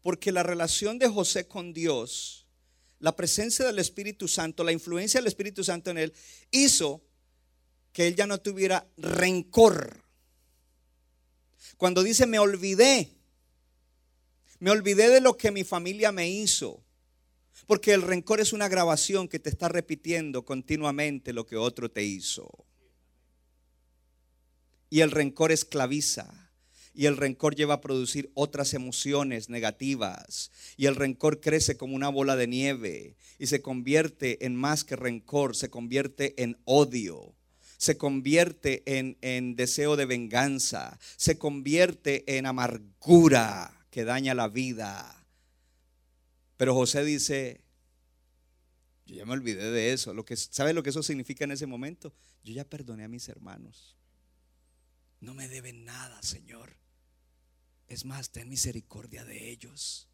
porque 0.00 0.32
la 0.32 0.42
relación 0.42 0.98
de 0.98 1.08
José 1.08 1.46
con 1.46 1.74
Dios, 1.74 2.46
la 3.00 3.14
presencia 3.14 3.66
del 3.66 3.78
Espíritu 3.78 4.28
Santo, 4.28 4.64
la 4.64 4.72
influencia 4.72 5.20
del 5.20 5.28
Espíritu 5.28 5.62
Santo 5.62 5.90
en 5.90 5.98
él, 5.98 6.14
hizo 6.50 7.02
que 7.92 8.08
él 8.08 8.16
ya 8.16 8.26
no 8.26 8.38
tuviera 8.38 8.88
rencor. 8.96 10.04
Cuando 11.76 12.02
dice 12.02 12.26
me 12.26 12.38
olvidé, 12.38 13.17
me 14.60 14.70
olvidé 14.70 15.08
de 15.08 15.20
lo 15.20 15.36
que 15.36 15.50
mi 15.50 15.64
familia 15.64 16.12
me 16.12 16.28
hizo. 16.28 16.84
Porque 17.66 17.92
el 17.92 18.02
rencor 18.02 18.40
es 18.40 18.52
una 18.52 18.68
grabación 18.68 19.28
que 19.28 19.38
te 19.38 19.50
está 19.50 19.68
repitiendo 19.68 20.44
continuamente 20.44 21.32
lo 21.32 21.46
que 21.46 21.56
otro 21.56 21.90
te 21.90 22.02
hizo. 22.02 22.48
Y 24.90 25.00
el 25.00 25.10
rencor 25.10 25.52
esclaviza. 25.52 26.50
Y 26.94 27.06
el 27.06 27.16
rencor 27.16 27.54
lleva 27.54 27.74
a 27.74 27.80
producir 27.80 28.30
otras 28.34 28.74
emociones 28.74 29.48
negativas. 29.48 30.50
Y 30.76 30.86
el 30.86 30.96
rencor 30.96 31.40
crece 31.40 31.76
como 31.76 31.94
una 31.94 32.08
bola 32.08 32.36
de 32.36 32.46
nieve. 32.46 33.16
Y 33.38 33.46
se 33.46 33.60
convierte 33.60 34.44
en 34.46 34.56
más 34.56 34.84
que 34.84 34.96
rencor, 34.96 35.54
se 35.54 35.70
convierte 35.70 36.34
en 36.42 36.58
odio 36.64 37.34
se 37.80 37.96
convierte 37.96 38.82
en, 38.86 39.16
en, 39.20 39.54
deseo 39.54 39.94
de 39.94 40.04
venganza, 40.04 40.98
se 41.16 41.38
convierte 41.38 42.36
en 42.36 42.44
amargura 42.44 43.77
que 43.98 44.04
daña 44.04 44.32
la 44.32 44.46
vida. 44.46 45.26
Pero 46.56 46.72
José 46.72 47.02
dice, 47.02 47.64
yo 49.06 49.16
ya 49.16 49.26
me 49.26 49.32
olvidé 49.32 49.72
de 49.72 49.92
eso. 49.92 50.14
Lo 50.14 50.24
que, 50.24 50.36
¿Sabe 50.36 50.72
lo 50.72 50.84
que 50.84 50.90
eso 50.90 51.02
significa 51.02 51.42
en 51.42 51.50
ese 51.50 51.66
momento? 51.66 52.14
Yo 52.44 52.54
ya 52.54 52.64
perdoné 52.64 53.02
a 53.02 53.08
mis 53.08 53.28
hermanos. 53.28 53.96
No 55.18 55.34
me 55.34 55.48
deben 55.48 55.84
nada, 55.84 56.22
Señor. 56.22 56.76
Es 57.88 58.04
más, 58.04 58.30
ten 58.30 58.48
misericordia 58.48 59.24
de 59.24 59.50
ellos. 59.50 60.08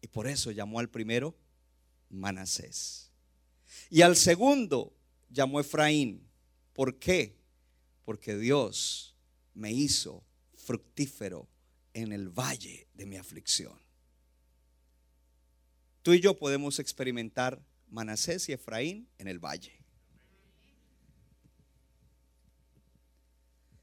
Y 0.00 0.06
por 0.06 0.28
eso 0.28 0.52
llamó 0.52 0.78
al 0.78 0.88
primero 0.88 1.36
Manasés. 2.10 3.10
Y 3.90 4.02
al 4.02 4.14
segundo 4.14 4.96
llamó 5.30 5.58
Efraín. 5.58 6.30
¿Por 6.74 7.00
qué? 7.00 7.40
Porque 8.04 8.36
Dios 8.36 9.16
me 9.52 9.72
hizo 9.72 10.22
fructífero 10.54 11.48
en 11.94 12.12
el 12.12 12.28
valle 12.28 12.88
de 12.94 13.06
mi 13.06 13.16
aflicción. 13.16 13.78
Tú 16.02 16.12
y 16.12 16.20
yo 16.20 16.38
podemos 16.38 16.78
experimentar 16.78 17.60
Manasés 17.88 18.48
y 18.48 18.52
Efraín 18.52 19.08
en 19.18 19.28
el 19.28 19.38
valle. 19.38 19.80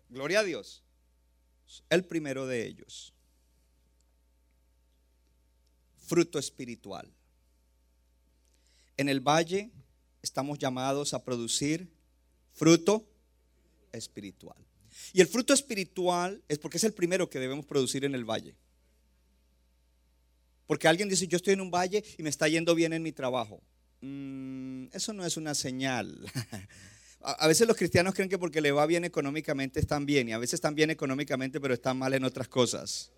Gloria 0.09 0.39
a 0.39 0.43
Dios. 0.43 0.83
El 1.89 2.05
primero 2.05 2.47
de 2.47 2.65
ellos. 2.65 3.13
Fruto 5.97 6.39
espiritual. 6.39 7.11
En 8.95 9.09
el 9.09 9.19
valle 9.19 9.71
estamos 10.21 10.57
llamados 10.57 11.13
a 11.13 11.23
producir 11.23 11.91
fruto 12.53 13.05
espiritual. 13.91 14.66
Y 15.13 15.21
el 15.21 15.27
fruto 15.27 15.53
espiritual 15.53 16.43
es 16.47 16.59
porque 16.59 16.77
es 16.77 16.83
el 16.83 16.93
primero 16.93 17.29
que 17.29 17.39
debemos 17.39 17.65
producir 17.65 18.05
en 18.05 18.15
el 18.15 18.25
valle. 18.25 18.55
Porque 20.65 20.87
alguien 20.87 21.07
dice, 21.07 21.27
yo 21.27 21.37
estoy 21.37 21.53
en 21.53 21.61
un 21.61 21.71
valle 21.71 22.03
y 22.17 22.23
me 22.23 22.29
está 22.29 22.47
yendo 22.47 22.75
bien 22.75 22.93
en 22.93 23.01
mi 23.01 23.11
trabajo. 23.11 23.61
Mm, 24.01 24.87
eso 24.91 25.13
no 25.13 25.25
es 25.25 25.37
una 25.37 25.55
señal. 25.55 26.25
a 27.21 27.47
veces 27.47 27.67
los 27.67 27.77
cristianos 27.77 28.13
creen 28.13 28.29
que 28.29 28.37
porque 28.37 28.61
le 28.61 28.71
va 28.71 28.85
bien 28.85 29.05
económicamente 29.05 29.79
están 29.79 30.05
bien 30.05 30.29
y 30.29 30.33
a 30.33 30.37
veces 30.37 30.55
están 30.55 30.75
bien 30.75 30.89
económicamente 30.89 31.59
pero 31.59 31.73
están 31.73 31.97
mal 31.97 32.13
en 32.13 32.23
otras 32.23 32.47
cosas. 32.47 33.11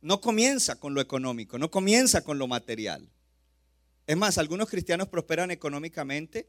No 0.00 0.20
comienza 0.20 0.78
con 0.78 0.94
lo 0.94 1.00
económico, 1.00 1.58
no 1.58 1.70
comienza 1.70 2.22
con 2.22 2.38
lo 2.38 2.46
material. 2.46 3.10
Es 4.06 4.16
más, 4.16 4.38
algunos 4.38 4.70
cristianos 4.70 5.08
prosperan 5.08 5.50
económicamente 5.50 6.48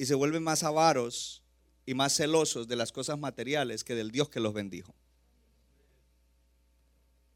y 0.00 0.06
se 0.06 0.14
vuelven 0.14 0.42
más 0.42 0.62
avaros 0.62 1.42
y 1.84 1.92
más 1.92 2.16
celosos 2.16 2.66
de 2.66 2.74
las 2.74 2.90
cosas 2.90 3.18
materiales 3.18 3.84
que 3.84 3.94
del 3.94 4.10
Dios 4.10 4.30
que 4.30 4.40
los 4.40 4.54
bendijo. 4.54 4.94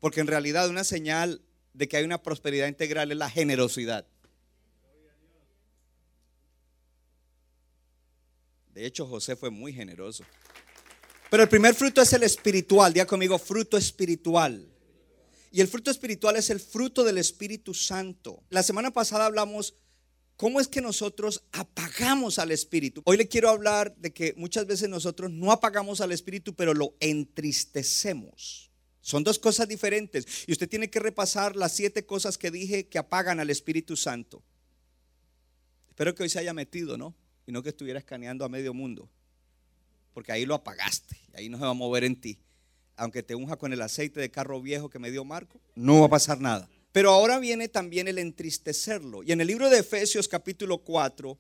Porque 0.01 0.21
en 0.21 0.27
realidad 0.27 0.71
una 0.71 0.83
señal 0.83 1.43
de 1.75 1.89
que 1.89 1.99
hay 1.99 2.05
una 2.05 2.23
prosperidad 2.23 2.67
integral 2.67 3.13
es 3.13 3.19
la 3.19 3.29
generosidad. 3.29 4.07
De 8.73 8.87
hecho, 8.87 9.07
José 9.07 9.37
fue 9.37 9.51
muy 9.51 9.75
generoso. 9.75 10.25
Pero 11.29 11.43
el 11.43 11.51
primer 11.51 11.75
fruto 11.75 12.01
es 12.01 12.15
el 12.15 12.23
espiritual. 12.23 12.95
Día 12.95 13.07
conmigo, 13.07 13.39
fruto 13.39 13.77
espiritual. 13.77 14.67
Y 15.53 15.61
el 15.61 15.69
fruto 15.69 15.91
espiritual 15.91 16.37
es 16.37 16.49
el 16.49 16.61
fruto 16.61 17.05
del 17.05 17.19
Espíritu 17.19 17.75
Santo. 17.75 18.43
La 18.49 18.63
semana 18.63 18.91
pasada 18.91 19.27
hablamos 19.27 19.75
¿Cómo 20.37 20.61
es 20.61 20.67
que 20.67 20.81
nosotros 20.81 21.45
apagamos 21.53 22.39
al 22.39 22.51
Espíritu? 22.51 23.03
Hoy 23.05 23.17
le 23.17 23.29
quiero 23.29 23.51
hablar 23.51 23.95
de 23.97 24.13
que 24.13 24.35
muchas 24.37 24.67
veces 24.67 24.89
nosotros 24.89 25.31
no 25.31 25.53
apagamos 25.53 26.01
al 26.01 26.11
Espíritu, 26.11 26.55
pero 26.55 26.75
lo 26.75 26.95
entristecemos. 26.99 28.73
Son 29.01 29.23
dos 29.23 29.39
cosas 29.39 29.69
diferentes. 29.69 30.27
Y 30.49 30.53
usted 30.53 30.69
tiene 30.69 30.91
que 30.91 30.99
repasar 30.99 31.55
las 31.55 31.73
siete 31.73 32.05
cosas 32.05 32.37
que 32.37 32.51
dije 32.51 32.89
que 32.89 32.99
apagan 32.99 33.39
al 33.39 33.51
Espíritu 33.51 33.97
Santo. 33.97 34.43
Espero 35.89 36.15
que 36.15 36.25
hoy 36.25 36.29
se 36.29 36.41
haya 36.41 36.53
metido, 36.53 36.97
¿no? 36.97 37.15
Y 37.47 37.53
no 37.53 37.63
que 37.63 37.69
estuviera 37.69 38.01
escaneando 38.01 38.45
a 38.45 38.49
medio 38.49 38.75
mundo. 38.75 39.09
Porque 40.15 40.33
ahí 40.33 40.47
lo 40.47 40.55
apagaste. 40.55 41.17
Ahí 41.35 41.49
no 41.49 41.59
se 41.59 41.65
va 41.65 41.71
a 41.71 41.75
mover 41.75 42.03
en 42.03 42.21
ti. 42.21 42.39
Aunque 42.97 43.23
te 43.23 43.37
unja 43.37 43.57
con 43.57 43.73
el 43.73 43.83
aceite 43.83 44.21
de 44.21 44.31
carro 44.33 44.61
viejo 44.61 44.89
que 44.89 44.99
me 44.99 45.13
dio 45.13 45.25
Marco, 45.25 45.61
no 45.77 46.01
va 46.01 46.07
a 46.07 46.11
pasar 46.11 46.41
nada. 46.41 46.69
Pero 46.95 47.11
ahora 47.11 47.41
viene 47.41 47.67
también 47.67 48.07
el 48.07 48.19
entristecerlo. 48.19 49.25
Y 49.25 49.33
en 49.33 49.41
el 49.41 49.49
libro 49.49 49.69
de 49.69 49.81
Efesios 49.81 50.29
capítulo 50.29 50.79
4, 50.79 51.37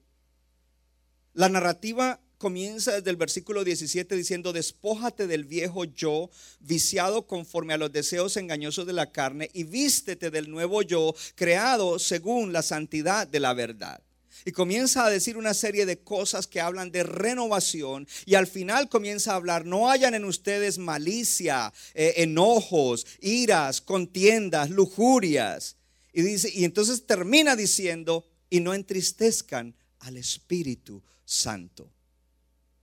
la 1.34 1.48
narrativa 1.48 2.20
comienza 2.38 2.94
desde 2.94 3.10
el 3.10 3.16
versículo 3.16 3.62
17 3.62 4.16
diciendo, 4.16 4.52
despójate 4.52 5.28
del 5.28 5.44
viejo 5.44 5.84
yo, 5.84 6.28
viciado 6.58 7.28
conforme 7.28 7.72
a 7.72 7.78
los 7.78 7.92
deseos 7.92 8.36
engañosos 8.36 8.84
de 8.84 8.94
la 8.94 9.12
carne, 9.12 9.48
y 9.52 9.62
vístete 9.62 10.32
del 10.32 10.50
nuevo 10.50 10.82
yo, 10.82 11.14
creado 11.36 12.00
según 12.00 12.52
la 12.52 12.62
santidad 12.62 13.28
de 13.28 13.38
la 13.38 13.54
verdad. 13.54 14.02
Y 14.44 14.52
comienza 14.52 15.04
a 15.04 15.10
decir 15.10 15.36
una 15.36 15.54
serie 15.54 15.86
de 15.86 15.98
cosas 15.98 16.46
que 16.46 16.60
hablan 16.60 16.90
de 16.90 17.02
renovación 17.02 18.06
y 18.26 18.34
al 18.34 18.46
final 18.46 18.88
comienza 18.88 19.32
a 19.32 19.36
hablar, 19.36 19.64
no 19.64 19.90
hayan 19.90 20.14
en 20.14 20.24
ustedes 20.24 20.78
malicia, 20.78 21.72
eh, 21.94 22.14
enojos, 22.18 23.06
iras, 23.20 23.80
contiendas, 23.80 24.70
lujurias. 24.70 25.76
Y, 26.12 26.22
dice, 26.22 26.50
y 26.54 26.64
entonces 26.64 27.06
termina 27.06 27.56
diciendo, 27.56 28.24
y 28.50 28.60
no 28.60 28.74
entristezcan 28.74 29.74
al 30.00 30.16
Espíritu 30.16 31.02
Santo. 31.24 31.90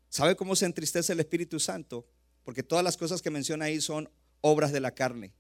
¿Sabe 0.10 0.36
cómo 0.36 0.56
se 0.56 0.66
entristece 0.66 1.14
el 1.14 1.22
Espíritu 1.22 1.60
Santo? 1.60 2.06
Porque 2.44 2.64
todas 2.64 2.84
las 2.84 2.98
cosas 2.98 3.22
que 3.22 3.30
menciona 3.30 3.66
ahí 3.66 3.80
son 3.80 4.10
obras 4.42 4.74
de 4.74 4.82
la 4.82 4.92
carne. 4.92 5.32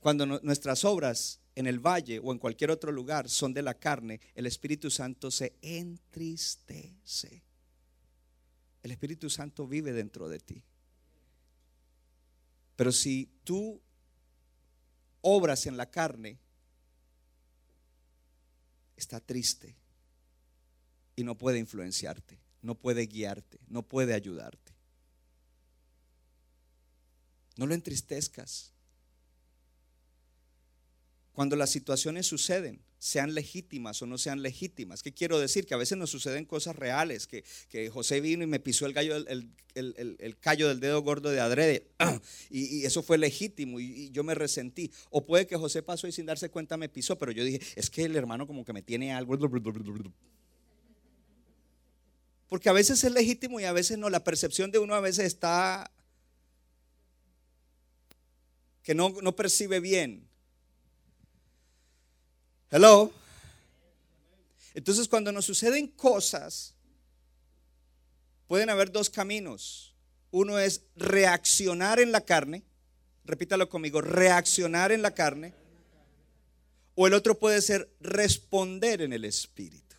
Cuando 0.00 0.26
nuestras 0.26 0.84
obras 0.84 1.38
en 1.58 1.66
el 1.66 1.78
valle 1.78 2.20
o 2.22 2.32
en 2.32 2.38
cualquier 2.38 2.70
otro 2.70 2.92
lugar 2.92 3.28
son 3.28 3.52
de 3.52 3.62
la 3.62 3.74
carne, 3.74 4.20
el 4.34 4.46
Espíritu 4.46 4.90
Santo 4.90 5.30
se 5.30 5.56
entristece. 5.60 7.42
El 8.82 8.90
Espíritu 8.90 9.28
Santo 9.28 9.66
vive 9.66 9.92
dentro 9.92 10.28
de 10.28 10.38
ti. 10.38 10.62
Pero 12.76 12.92
si 12.92 13.28
tú 13.44 13.80
obras 15.20 15.66
en 15.66 15.76
la 15.76 15.90
carne, 15.90 16.38
está 18.96 19.20
triste 19.20 19.76
y 21.16 21.24
no 21.24 21.36
puede 21.36 21.58
influenciarte 21.58 22.38
no 22.62 22.74
puede 22.74 23.06
guiarte, 23.06 23.60
no 23.68 23.82
puede 23.82 24.14
ayudarte. 24.14 24.74
No 27.56 27.66
lo 27.66 27.74
entristezcas. 27.74 28.72
Cuando 31.38 31.54
las 31.54 31.70
situaciones 31.70 32.26
suceden, 32.26 32.80
sean 32.98 33.32
legítimas 33.32 34.02
o 34.02 34.06
no 34.06 34.18
sean 34.18 34.42
legítimas. 34.42 35.04
¿Qué 35.04 35.14
quiero 35.14 35.38
decir? 35.38 35.66
Que 35.66 35.74
a 35.74 35.76
veces 35.76 35.96
nos 35.96 36.10
suceden 36.10 36.44
cosas 36.44 36.74
reales, 36.74 37.28
que, 37.28 37.44
José 37.90 38.20
vino 38.20 38.42
y 38.42 38.48
me 38.48 38.58
pisó 38.58 38.86
el, 38.86 38.92
gallo, 38.92 39.14
el, 39.16 40.36
callo 40.40 40.66
del 40.66 40.80
dedo 40.80 41.00
gordo 41.00 41.30
de 41.30 41.38
adrede, 41.38 41.86
y, 42.50 42.84
eso 42.84 43.04
fue 43.04 43.18
legítimo 43.18 43.78
y, 43.78 43.84
y, 43.84 44.10
yo 44.10 44.24
me 44.24 44.34
resentí. 44.34 44.90
O 45.10 45.24
puede 45.24 45.46
que 45.46 45.56
José 45.56 45.80
pasó 45.80 46.08
y 46.08 46.12
sin 46.12 46.26
darse 46.26 46.50
cuenta 46.50 46.76
me 46.76 46.88
pisó, 46.88 47.16
pero 47.16 47.30
yo 47.30 47.44
dije, 47.44 47.60
es 47.76 47.88
que 47.88 48.02
el 48.02 48.16
hermano 48.16 48.44
como 48.44 48.64
que 48.64 48.72
me 48.72 48.82
tiene 48.82 49.12
algo. 49.12 49.38
Porque 52.48 52.68
a 52.68 52.72
veces 52.72 53.04
es 53.04 53.12
legítimo 53.12 53.60
y 53.60 53.64
a 53.64 53.72
veces 53.72 53.96
no. 53.96 54.10
La 54.10 54.24
percepción 54.24 54.72
de 54.72 54.80
uno 54.80 54.96
a 54.96 55.00
veces 55.00 55.26
está 55.26 55.88
que 58.82 58.96
no 58.96 59.36
percibe 59.36 59.78
bien. 59.78 60.27
Hello. 62.70 63.12
Entonces 64.74 65.08
cuando 65.08 65.32
nos 65.32 65.44
suceden 65.44 65.88
cosas, 65.88 66.74
pueden 68.46 68.70
haber 68.70 68.92
dos 68.92 69.10
caminos. 69.10 69.94
Uno 70.30 70.58
es 70.58 70.82
reaccionar 70.94 72.00
en 72.00 72.12
la 72.12 72.20
carne. 72.20 72.64
Repítalo 73.24 73.68
conmigo, 73.68 74.00
reaccionar 74.00 74.92
en 74.92 75.02
la 75.02 75.12
carne. 75.12 75.54
O 76.94 77.06
el 77.06 77.14
otro 77.14 77.38
puede 77.38 77.62
ser 77.62 77.90
responder 78.00 79.02
en 79.02 79.12
el 79.12 79.24
espíritu. 79.24 79.96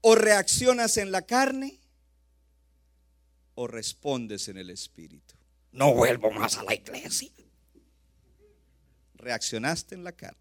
O 0.00 0.14
reaccionas 0.14 0.96
en 0.96 1.12
la 1.12 1.22
carne 1.22 1.78
o 3.60 3.66
respondes 3.66 4.46
en 4.46 4.56
el 4.56 4.70
Espíritu. 4.70 5.34
No 5.72 5.92
vuelvo 5.92 6.30
más 6.30 6.56
a 6.58 6.62
la 6.62 6.74
iglesia. 6.74 7.28
Reaccionaste 9.18 9.94
en 9.94 10.04
la 10.04 10.12
carne. 10.12 10.38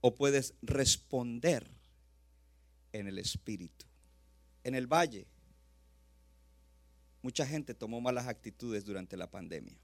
O 0.00 0.14
puedes 0.14 0.54
responder 0.62 1.70
en 2.92 3.06
el 3.06 3.18
Espíritu. 3.18 3.86
En 4.64 4.74
el 4.74 4.86
valle, 4.86 5.26
mucha 7.22 7.46
gente 7.46 7.74
tomó 7.74 8.00
malas 8.00 8.26
actitudes 8.26 8.84
durante 8.84 9.16
la 9.16 9.30
pandemia. 9.30 9.78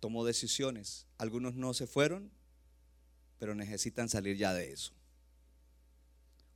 Tomó 0.00 0.24
decisiones. 0.24 1.06
Algunos 1.18 1.54
no 1.54 1.72
se 1.72 1.86
fueron 1.86 2.30
pero 3.38 3.54
necesitan 3.54 4.08
salir 4.08 4.36
ya 4.36 4.52
de 4.52 4.72
eso. 4.72 4.92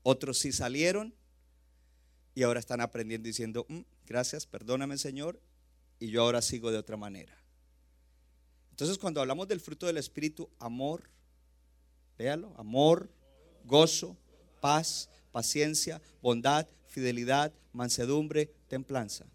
Otros 0.02 0.38
sí 0.38 0.52
salieron 0.52 1.14
y 2.34 2.42
ahora 2.42 2.60
están 2.60 2.80
aprendiendo 2.80 3.26
diciendo, 3.26 3.66
mm, 3.68 3.80
gracias, 4.06 4.46
perdóname 4.46 4.98
Señor, 4.98 5.40
y 6.02 6.10
yo 6.10 6.22
ahora 6.22 6.42
sigo 6.42 6.72
de 6.72 6.78
otra 6.78 6.96
manera. 6.96 7.32
Entonces 8.70 8.98
cuando 8.98 9.20
hablamos 9.20 9.46
del 9.46 9.60
fruto 9.60 9.86
del 9.86 9.98
Espíritu, 9.98 10.50
amor, 10.58 11.08
véalo, 12.18 12.52
amor, 12.58 13.08
gozo, 13.64 14.16
paz, 14.60 15.08
paciencia, 15.30 16.02
bondad, 16.20 16.66
fidelidad, 16.88 17.52
mansedumbre, 17.72 18.46
templanza. 18.66 19.26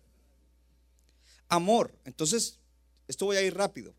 Amor, 1.47 1.97
entonces, 2.03 2.59
esto 3.07 3.25
voy 3.25 3.37
a 3.37 3.43
ir 3.43 3.55
rápido. 3.55 3.95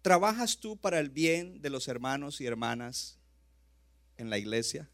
¿Trabajas 0.00 0.56
tú 0.56 0.78
para 0.78 0.98
el 0.98 1.10
bien 1.10 1.60
de 1.60 1.68
los 1.68 1.88
hermanos 1.88 2.40
y 2.40 2.46
hermanas 2.46 3.18
en 4.16 4.30
la 4.30 4.38
iglesia? 4.38 4.88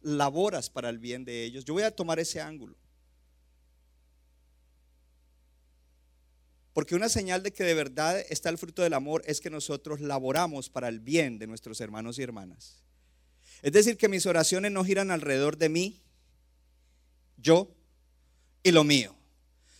¿Laboras 0.00 0.70
para 0.70 0.88
el 0.88 0.98
bien 0.98 1.26
de 1.26 1.44
ellos? 1.44 1.66
Yo 1.66 1.74
voy 1.74 1.82
a 1.82 1.94
tomar 1.94 2.18
ese 2.18 2.40
ángulo. 2.40 2.74
Porque 6.78 6.94
una 6.94 7.08
señal 7.08 7.42
de 7.42 7.52
que 7.52 7.64
de 7.64 7.74
verdad 7.74 8.24
está 8.28 8.50
el 8.50 8.56
fruto 8.56 8.82
del 8.82 8.94
amor 8.94 9.24
es 9.26 9.40
que 9.40 9.50
nosotros 9.50 10.00
laboramos 10.00 10.70
para 10.70 10.86
el 10.86 11.00
bien 11.00 11.36
de 11.40 11.48
nuestros 11.48 11.80
hermanos 11.80 12.20
y 12.20 12.22
hermanas. 12.22 12.84
Es 13.62 13.72
decir, 13.72 13.96
que 13.96 14.08
mis 14.08 14.26
oraciones 14.26 14.70
no 14.70 14.84
giran 14.84 15.10
alrededor 15.10 15.58
de 15.58 15.70
mí, 15.70 16.00
yo 17.36 17.74
y 18.62 18.70
lo 18.70 18.84
mío 18.84 19.12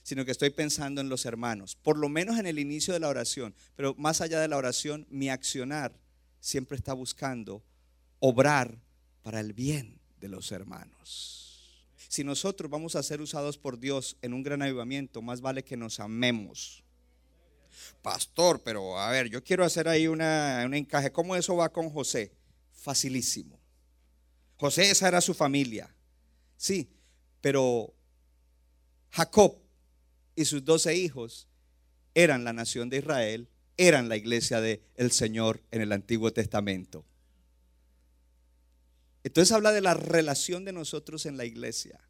sino 0.02 0.24
que 0.24 0.32
estoy 0.32 0.50
pensando 0.50 1.00
en 1.00 1.08
los 1.08 1.24
hermanos, 1.24 1.76
por 1.76 1.96
lo 1.96 2.08
menos 2.08 2.37
en 2.37 2.46
el 2.46 2.58
inicio 2.58 2.92
de 2.92 2.98
la 2.98 3.08
oración, 3.08 3.54
pero 3.76 3.94
más 3.96 4.20
allá 4.20 4.40
de 4.40 4.48
la 4.48 4.56
oración, 4.56 5.06
mi 5.08 5.28
accionar 5.28 5.96
siempre 6.40 6.76
está 6.76 6.94
buscando 6.94 7.62
obrar 8.18 8.76
para 9.22 9.38
el 9.38 9.52
bien 9.52 10.00
de 10.18 10.28
los 10.28 10.50
hermanos. 10.50 11.84
Si 12.08 12.24
nosotros 12.24 12.68
vamos 12.68 12.96
a 12.96 13.04
ser 13.04 13.20
usados 13.20 13.56
por 13.56 13.78
Dios 13.78 14.16
en 14.20 14.34
un 14.34 14.42
gran 14.42 14.62
avivamiento, 14.62 15.22
más 15.22 15.40
vale 15.40 15.62
que 15.62 15.76
nos 15.76 16.00
amemos. 16.00 16.82
Pastor, 18.02 18.62
pero 18.64 18.98
a 18.98 19.11
ver, 19.11 19.28
yo 19.28 19.42
quiero 19.42 19.64
hacer 19.64 19.88
ahí 19.88 20.07
una, 20.07 20.62
un 20.64 20.74
encaje. 20.74 21.12
¿Cómo 21.12 21.37
eso 21.37 21.57
va 21.57 21.70
con 21.70 21.90
José? 21.90 22.33
Facilísimo. 22.72 23.59
José, 24.57 24.90
esa 24.90 25.09
era 25.09 25.20
su 25.20 25.35
familia. 25.35 25.94
Sí, 26.57 26.90
pero 27.40 27.94
Jacob 29.11 29.59
y 30.35 30.44
sus 30.44 30.64
doce 30.64 30.96
hijos 30.96 31.48
eran 32.14 32.44
la 32.44 32.52
nación 32.52 32.90
de 32.90 32.98
Israel, 32.98 33.48
eran 33.76 34.09
la 34.09 34.16
iglesia 34.16 34.61
del 34.61 34.83
el 34.96 35.12
Señor 35.12 35.62
en 35.70 35.81
el 35.81 35.92
Antiguo 35.92 36.33
Testamento. 36.33 37.04
Entonces 39.22 39.52
habla 39.52 39.72
de 39.72 39.81
la 39.81 39.94
relación 39.94 40.64
de 40.64 40.72
nosotros 40.72 41.26
en 41.26 41.37
la 41.37 41.44
iglesia. 41.44 42.00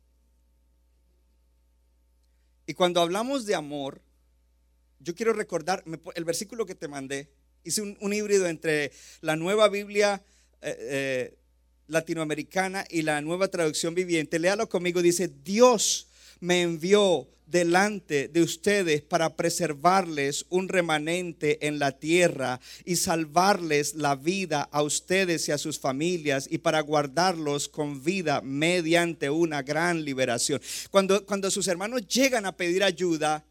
Y 2.66 2.74
cuando 2.74 3.00
hablamos 3.00 3.46
de 3.46 3.54
amor, 3.54 4.02
yo 5.00 5.14
quiero 5.14 5.32
recordar 5.32 5.84
el 6.14 6.24
versículo 6.24 6.66
que 6.66 6.74
te 6.74 6.88
mandé. 6.88 7.28
Hice 7.64 7.82
un, 7.82 8.12
híbrido 8.12 8.46
entre 8.46 8.92
la 9.20 9.36
nueva 9.36 9.68
Biblia 9.68 10.22
eh, 10.62 10.76
eh, 10.78 11.38
latinoamericana 11.86 12.84
y 12.88 13.02
la 13.02 13.20
nueva 13.20 13.48
traducción 13.48 13.94
viviente. 13.94 14.38
Léalo 14.38 14.68
conmigo. 14.68 15.02
Dice, 15.02 15.28
Dios 15.44 16.08
me 16.40 16.62
envió 16.62 17.28
delante 17.46 18.28
de 18.28 18.42
ustedes 18.42 19.02
para 19.02 19.34
preservarles 19.34 20.44
un 20.50 20.68
remanente 20.68 21.66
en 21.66 21.78
la 21.78 21.92
tierra 21.92 22.60
y 22.84 22.96
salvarles 22.96 23.94
la 23.94 24.16
vida 24.16 24.68
a 24.70 24.82
ustedes 24.82 25.48
y 25.48 25.52
a 25.52 25.58
sus 25.58 25.78
familias 25.78 26.46
y 26.50 26.58
para 26.58 26.80
guardarlos 26.80 27.68
con 27.68 28.04
vida 28.04 28.42
mediante 28.42 29.30
una 29.30 29.62
gran 29.62 30.04
liberación. 30.04 30.60
Cuando, 30.90 31.24
cuando 31.24 31.50
sus 31.50 31.68
hermanos 31.68 32.06
llegan 32.06 32.44
a 32.44 32.56
pedir 32.56 32.84
ayuda, 32.84 33.44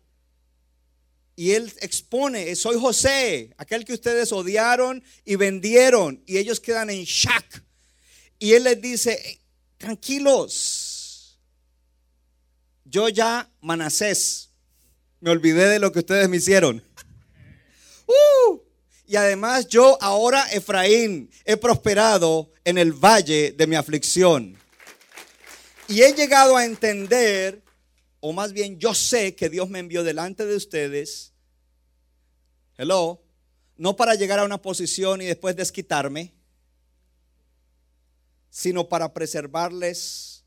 y 1.40 1.52
él 1.52 1.72
expone, 1.82 2.56
soy 2.56 2.80
José, 2.80 3.54
aquel 3.58 3.86
que 3.86 3.94
ustedes 3.94 4.32
odiaron 4.32 5.04
y 5.24 5.36
vendieron, 5.36 6.24
y 6.26 6.40
ellos 6.40 6.60
quedan 6.60 6.90
en 6.90 7.04
shock. 7.04 7.62
Y 8.40 8.54
él 8.54 8.64
les 8.64 8.82
dice, 8.82 9.40
tranquilos, 9.78 11.38
yo 12.86 13.08
ya 13.10 13.48
Manasés, 13.62 14.50
me 15.20 15.30
olvidé 15.30 15.70
de 15.70 15.78
lo 15.78 15.92
que 15.92 16.00
ustedes 16.00 16.28
me 16.28 16.38
hicieron. 16.38 16.84
Uh, 18.08 18.60
y 19.06 19.16
además 19.16 19.68
yo 19.68 19.96
ahora, 20.02 20.48
Efraín, 20.52 21.30
he 21.46 21.56
prosperado 21.56 22.52
en 22.66 22.80
el 22.80 22.94
valle 22.94 23.52
de 23.52 23.68
mi 23.68 23.76
aflicción. 23.76 24.58
Y 25.88 26.02
he 26.02 26.14
llegado 26.14 26.58
a 26.58 26.66
entender 26.66 27.62
o 28.20 28.34
más 28.34 28.54
bien 28.54 28.80
yo 28.80 28.94
sé 28.94 29.36
que 29.36 29.50
Dios 29.50 29.70
me 29.70 29.80
envió 29.80 30.04
delante 30.04 30.46
de 30.46 30.56
ustedes, 30.56 31.34
hello, 32.78 33.22
no 33.78 33.96
para 33.96 34.16
llegar 34.16 34.40
a 34.40 34.46
una 34.46 34.62
posición 34.62 35.22
y 35.22 35.26
después 35.26 35.56
desquitarme, 35.56 36.34
sino 38.50 38.90
para 38.90 39.14
preservarles 39.14 40.44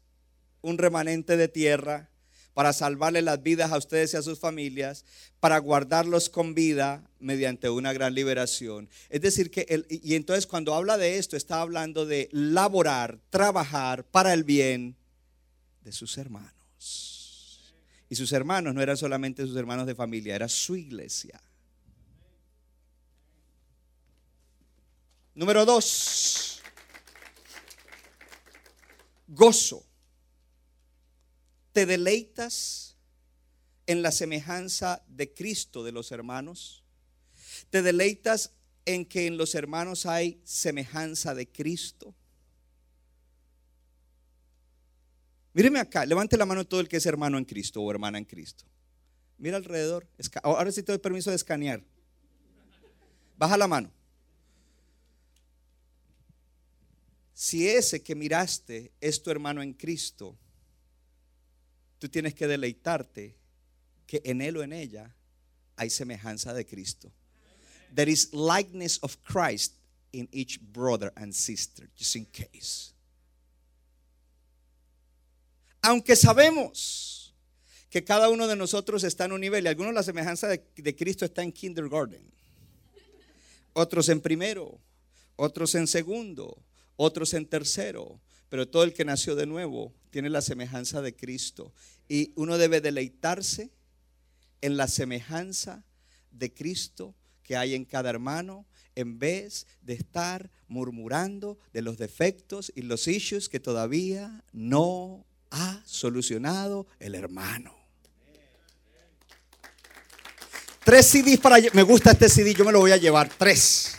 un 0.62 0.78
remanente 0.78 1.37
de 1.37 1.48
tierra, 1.48 2.11
para 2.54 2.72
salvarles 2.72 3.22
las 3.22 3.42
vidas 3.42 3.70
a 3.70 3.78
ustedes 3.78 4.12
y 4.12 4.16
a 4.16 4.22
sus 4.22 4.38
familias, 4.38 5.04
para 5.38 5.59
guardarlos 5.59 6.28
con 6.28 6.54
vida 6.54 7.09
mediante 7.20 7.70
una 7.70 7.92
gran 7.92 8.14
liberación. 8.14 8.90
Es 9.09 9.20
decir, 9.20 9.50
que, 9.50 9.85
y 9.88 10.14
entonces 10.16 10.46
cuando 10.46 10.74
habla 10.74 10.98
de 10.98 11.18
esto, 11.18 11.37
está 11.37 11.61
hablando 11.61 12.04
de 12.04 12.28
laborar, 12.33 13.20
trabajar 13.30 14.04
para 14.04 14.35
el 14.35 14.42
bien 14.42 14.96
de 15.83 15.92
sus 15.92 16.18
hermanos. 16.18 17.19
Y 18.11 18.16
sus 18.16 18.33
hermanos 18.33 18.75
no 18.75 18.83
eran 18.83 18.96
solamente 18.96 19.46
sus 19.46 19.57
hermanos 19.57 19.87
de 19.87 19.94
familia, 19.94 20.35
era 20.35 20.49
su 20.49 20.75
iglesia. 20.75 21.40
Número 25.33 25.64
dos, 25.64 26.61
gozo. 29.29 29.87
¿Te 31.73 31.87
deleitas 31.87 32.96
en 33.87 34.03
la 34.03 34.11
semejanza 34.11 35.05
de 35.07 35.33
Cristo 35.33 35.85
de 35.85 35.92
los 35.92 36.11
hermanos? 36.11 36.83
¿Te 37.70 37.81
deleitas 37.81 38.55
en 38.87 39.07
que 39.07 39.29
en 39.29 39.37
los 39.37 39.55
hermanos 39.55 40.05
hay 40.05 40.40
semejanza 40.44 41.33
de 41.33 41.49
Cristo? 41.49 42.12
Míreme 45.52 45.80
acá, 45.80 46.06
levante 46.06 46.36
la 46.36 46.46
mano 46.46 46.64
todo 46.64 46.80
el 46.80 46.88
que 46.88 46.96
es 46.96 47.06
hermano 47.06 47.36
en 47.36 47.44
Cristo 47.44 47.82
o 47.82 47.90
hermana 47.90 48.18
en 48.18 48.24
Cristo. 48.24 48.64
Mira 49.38 49.56
alrededor. 49.56 50.06
Ahora 50.42 50.70
sí 50.70 50.82
te 50.82 50.92
doy 50.92 50.98
permiso 50.98 51.30
de 51.30 51.36
escanear. 51.36 51.82
Baja 53.36 53.56
la 53.56 53.66
mano. 53.66 53.90
Si 57.32 57.66
ese 57.66 58.02
que 58.02 58.14
miraste 58.14 58.92
es 59.00 59.22
tu 59.22 59.30
hermano 59.30 59.62
en 59.62 59.72
Cristo, 59.72 60.36
tú 61.98 62.08
tienes 62.08 62.34
que 62.34 62.46
deleitarte 62.46 63.34
que 64.06 64.20
en 64.24 64.42
él 64.42 64.58
o 64.58 64.62
en 64.62 64.74
ella 64.74 65.14
hay 65.76 65.88
semejanza 65.88 66.52
de 66.52 66.66
Cristo. 66.66 67.10
There 67.94 68.10
is 68.10 68.32
likeness 68.34 68.98
of 69.02 69.16
Christ 69.22 69.74
in 70.12 70.28
each 70.32 70.60
brother 70.60 71.12
and 71.16 71.32
sister, 71.32 71.88
just 71.96 72.14
in 72.14 72.26
case. 72.26 72.92
Aunque 75.83 76.16
sabemos 76.16 77.35
que 77.90 78.05
cada 78.05 78.29
uno 78.29 78.47
de 78.47 78.57
nosotros 78.57 79.03
está 79.03 79.25
en 79.25 79.33
un 79.33 79.40
nivel, 79.40 79.64
y 79.64 79.69
algunos 79.69 79.93
la 79.93 80.03
semejanza 80.03 80.47
de, 80.49 80.97
Cristo 80.97 81.25
está 81.25 81.43
en 81.43 81.53
kindergarten, 81.53 82.23
otros 83.73 84.09
en 84.09 84.21
primero, 84.21 84.81
otros 85.37 85.75
en 85.75 85.87
segundo, 85.87 86.62
otros 86.97 87.35
en 87.35 87.47
tercero, 87.47 88.21
pero 88.49 88.69
todo 88.69 88.85
el 88.85 88.93
que 88.93 89.05
nació 89.05 89.35
de 89.35 89.47
nuevo 89.47 89.93
tiene 90.11 90.29
la 90.29 90.43
semejanza 90.43 91.03
de 91.03 91.14
Cristo. 91.14 91.73
Y 92.09 92.33
uno 92.35 92.59
debe 92.59 92.81
deleitarse 92.81 93.71
en 94.61 94.77
la 94.77 94.88
semejanza 94.88 95.85
de 96.31 96.53
Cristo 96.53 97.14
que 97.43 97.57
hay 97.57 97.75
en 97.75 97.85
cada 97.85 98.11
hermano, 98.11 98.66
en 98.95 99.19
vez 99.19 99.66
de 99.83 99.95
estar 99.95 100.51
murmurando 100.69 101.59
de 101.73 101.83
los 101.83 101.97
defectos 101.97 102.73
y 102.75 102.83
los 102.83 103.09
issues 103.09 103.49
que 103.49 103.61
todavía 103.61 104.45
no 104.53 105.27
ha 105.50 105.82
solucionado 105.84 106.86
el 106.98 107.14
hermano. 107.14 107.74
Tres 110.84 111.06
CDs 111.06 111.38
para... 111.38 111.58
Me 111.72 111.82
gusta 111.82 112.12
este 112.12 112.28
CD, 112.28 112.54
yo 112.54 112.64
me 112.64 112.72
lo 112.72 112.80
voy 112.80 112.92
a 112.92 112.96
llevar. 112.96 113.28
Tres. 113.28 113.96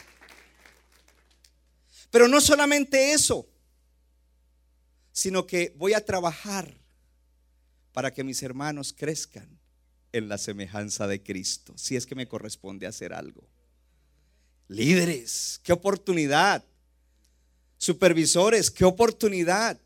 Pero 2.10 2.28
no 2.28 2.42
solamente 2.42 3.14
eso, 3.14 3.48
sino 5.12 5.46
que 5.46 5.74
voy 5.78 5.94
a 5.94 6.04
trabajar 6.04 6.76
para 7.94 8.14
que 8.14 8.24
mis 8.24 8.42
hermanos 8.44 8.94
crezcan 8.98 9.60
en 10.12 10.28
la 10.28 10.38
semejanza 10.38 11.08
de 11.08 11.24
Cristo, 11.24 11.74
si 11.78 11.96
es 11.96 12.06
que 12.06 12.16
me 12.16 12.28
corresponde 12.28 12.88
hacer 12.88 13.14
algo. 13.14 13.48
Líderes, 14.68 15.60
qué 15.64 15.74
oportunidad. 15.74 16.66
Supervisores, 17.78 18.70
qué 18.70 18.86
oportunidad 18.86 19.80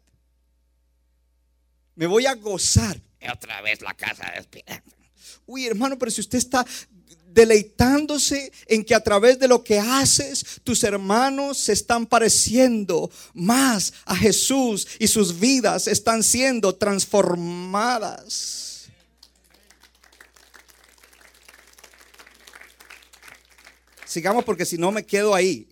me 1.95 2.07
voy 2.07 2.25
a 2.25 2.35
gozar. 2.35 3.01
Otra 3.31 3.61
vez 3.61 3.81
la 3.81 3.93
casa 3.95 4.31
de 4.31 4.65
Uy, 5.47 5.65
hermano, 5.65 5.97
pero 5.97 6.11
si 6.11 6.21
usted 6.21 6.37
está 6.37 6.65
deleitándose 7.27 8.51
en 8.67 8.85
que 8.85 8.95
a 8.95 9.03
través 9.03 9.39
de 9.39 9.47
lo 9.47 9.63
que 9.63 9.79
haces, 9.79 10.61
tus 10.63 10.83
hermanos 10.83 11.57
se 11.57 11.73
están 11.73 12.05
pareciendo 12.05 13.11
más 13.33 13.93
a 14.05 14.15
Jesús 14.15 14.87
y 14.99 15.07
sus 15.07 15.39
vidas 15.39 15.87
están 15.87 16.23
siendo 16.23 16.75
transformadas. 16.75 18.65
Sigamos 24.05 24.45
porque 24.45 24.65
si 24.65 24.77
no 24.77 24.93
me 24.93 25.05
quedo 25.05 25.35
ahí. 25.35 25.67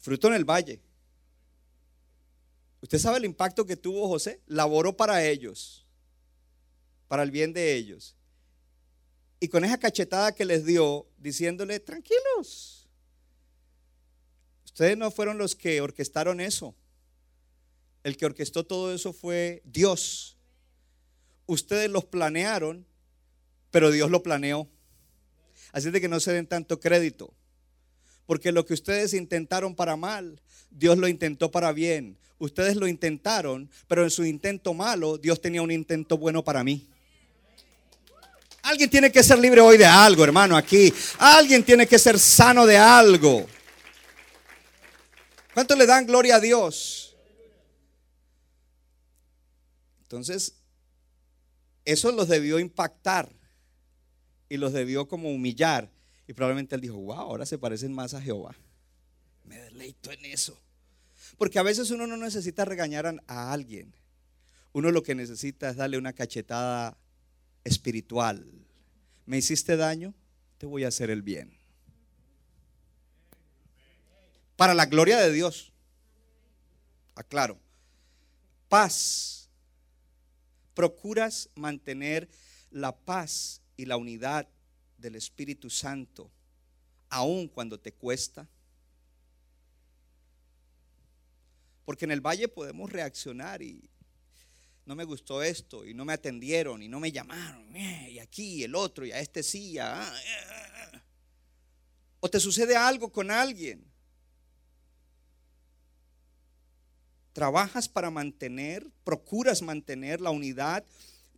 Fruto 0.00 0.26
en 0.26 0.34
el 0.34 0.44
valle. 0.44 0.80
¿Usted 2.82 2.98
sabe 2.98 3.18
el 3.18 3.24
impacto 3.24 3.66
que 3.66 3.76
tuvo 3.76 4.08
José? 4.08 4.40
Laboró 4.46 4.96
para 4.96 5.24
ellos, 5.24 5.86
para 7.08 7.22
el 7.22 7.30
bien 7.30 7.52
de 7.52 7.74
ellos. 7.74 8.16
Y 9.38 9.48
con 9.48 9.64
esa 9.64 9.78
cachetada 9.78 10.34
que 10.34 10.44
les 10.44 10.64
dio, 10.64 11.06
diciéndole, 11.18 11.80
tranquilos, 11.80 12.88
ustedes 14.64 14.96
no 14.96 15.10
fueron 15.10 15.38
los 15.38 15.54
que 15.54 15.80
orquestaron 15.80 16.40
eso. 16.40 16.74
El 18.02 18.16
que 18.16 18.26
orquestó 18.26 18.64
todo 18.64 18.94
eso 18.94 19.12
fue 19.12 19.62
Dios. 19.64 20.38
Ustedes 21.46 21.90
los 21.90 22.04
planearon, 22.04 22.86
pero 23.70 23.90
Dios 23.90 24.10
lo 24.10 24.22
planeó. 24.22 24.68
Así 25.72 25.90
de 25.90 26.00
que 26.00 26.08
no 26.08 26.20
se 26.20 26.32
den 26.32 26.46
tanto 26.46 26.80
crédito. 26.80 27.34
Porque 28.30 28.52
lo 28.52 28.64
que 28.64 28.74
ustedes 28.74 29.12
intentaron 29.12 29.74
para 29.74 29.96
mal, 29.96 30.40
Dios 30.70 30.96
lo 30.96 31.08
intentó 31.08 31.50
para 31.50 31.72
bien. 31.72 32.16
Ustedes 32.38 32.76
lo 32.76 32.86
intentaron, 32.86 33.68
pero 33.88 34.04
en 34.04 34.10
su 34.12 34.24
intento 34.24 34.72
malo, 34.72 35.18
Dios 35.18 35.40
tenía 35.40 35.62
un 35.62 35.72
intento 35.72 36.16
bueno 36.16 36.44
para 36.44 36.62
mí. 36.62 36.88
Alguien 38.62 38.88
tiene 38.88 39.10
que 39.10 39.24
ser 39.24 39.36
libre 39.36 39.60
hoy 39.60 39.76
de 39.76 39.84
algo, 39.84 40.22
hermano, 40.22 40.56
aquí. 40.56 40.94
Alguien 41.18 41.64
tiene 41.64 41.88
que 41.88 41.98
ser 41.98 42.20
sano 42.20 42.66
de 42.66 42.78
algo. 42.78 43.48
¿Cuánto 45.52 45.74
le 45.74 45.84
dan 45.84 46.06
gloria 46.06 46.36
a 46.36 46.40
Dios? 46.40 47.16
Entonces, 50.02 50.54
eso 51.84 52.12
los 52.12 52.28
debió 52.28 52.60
impactar 52.60 53.28
y 54.48 54.56
los 54.56 54.72
debió 54.72 55.08
como 55.08 55.30
humillar. 55.30 55.90
Y 56.30 56.32
probablemente 56.32 56.76
él 56.76 56.80
dijo, 56.80 56.96
wow, 56.96 57.16
ahora 57.16 57.44
se 57.44 57.58
parecen 57.58 57.92
más 57.92 58.14
a 58.14 58.22
Jehová. 58.22 58.54
Me 59.42 59.58
deleito 59.58 60.12
en 60.12 60.24
eso. 60.26 60.62
Porque 61.36 61.58
a 61.58 61.64
veces 61.64 61.90
uno 61.90 62.06
no 62.06 62.16
necesita 62.16 62.64
regañar 62.64 63.20
a, 63.26 63.52
alguien. 63.52 63.92
Uno 64.72 64.92
lo 64.92 65.02
que 65.02 65.16
necesita 65.16 65.70
es 65.70 65.74
darle 65.74 65.98
una 65.98 66.12
cachetada 66.12 66.96
espiritual. 67.64 68.48
¿Me 69.26 69.38
hiciste 69.38 69.76
daño? 69.76 70.14
Te 70.58 70.66
voy 70.66 70.84
a 70.84 70.88
hacer 70.88 71.10
el 71.10 71.22
bien. 71.22 71.58
Para 74.54 74.72
la 74.72 74.86
gloria 74.86 75.18
de 75.18 75.32
Dios. 75.32 75.72
Aclaro. 77.16 77.58
Paz, 78.68 79.48
procuras 80.74 81.50
mantener 81.56 82.28
la 82.70 82.96
paz 82.96 83.62
y 83.76 83.86
la 83.86 83.96
unidad 83.96 84.46
del 85.00 85.16
Espíritu 85.16 85.70
Santo, 85.70 86.30
aun 87.08 87.48
cuando 87.48 87.78
te 87.78 87.92
cuesta. 87.92 88.48
Porque 91.84 92.04
en 92.04 92.12
el 92.12 92.20
valle 92.20 92.48
podemos 92.48 92.90
reaccionar 92.90 93.62
y 93.62 93.88
no 94.86 94.94
me 94.94 95.04
gustó 95.04 95.42
esto 95.42 95.86
y 95.86 95.94
no 95.94 96.04
me 96.04 96.12
atendieron 96.12 96.82
y 96.82 96.88
no 96.88 96.98
me 96.98 97.12
llamaron 97.12 97.76
eh, 97.76 98.10
y 98.12 98.18
aquí 98.18 98.56
y 98.56 98.62
el 98.64 98.74
otro 98.74 99.06
y 99.06 99.12
a 99.12 99.20
este 99.20 99.42
sí. 99.42 99.72
ya, 99.72 100.02
ah, 100.02 100.20
eh, 100.20 100.96
eh, 100.96 101.00
o 102.20 102.28
te 102.28 102.38
sucede 102.38 102.76
algo 102.76 103.10
con 103.10 103.30
alguien. 103.30 103.84
Trabajas 107.32 107.88
para 107.88 108.10
mantener, 108.10 108.86
procuras 109.04 109.62
mantener 109.62 110.20
la 110.20 110.30
unidad 110.30 110.84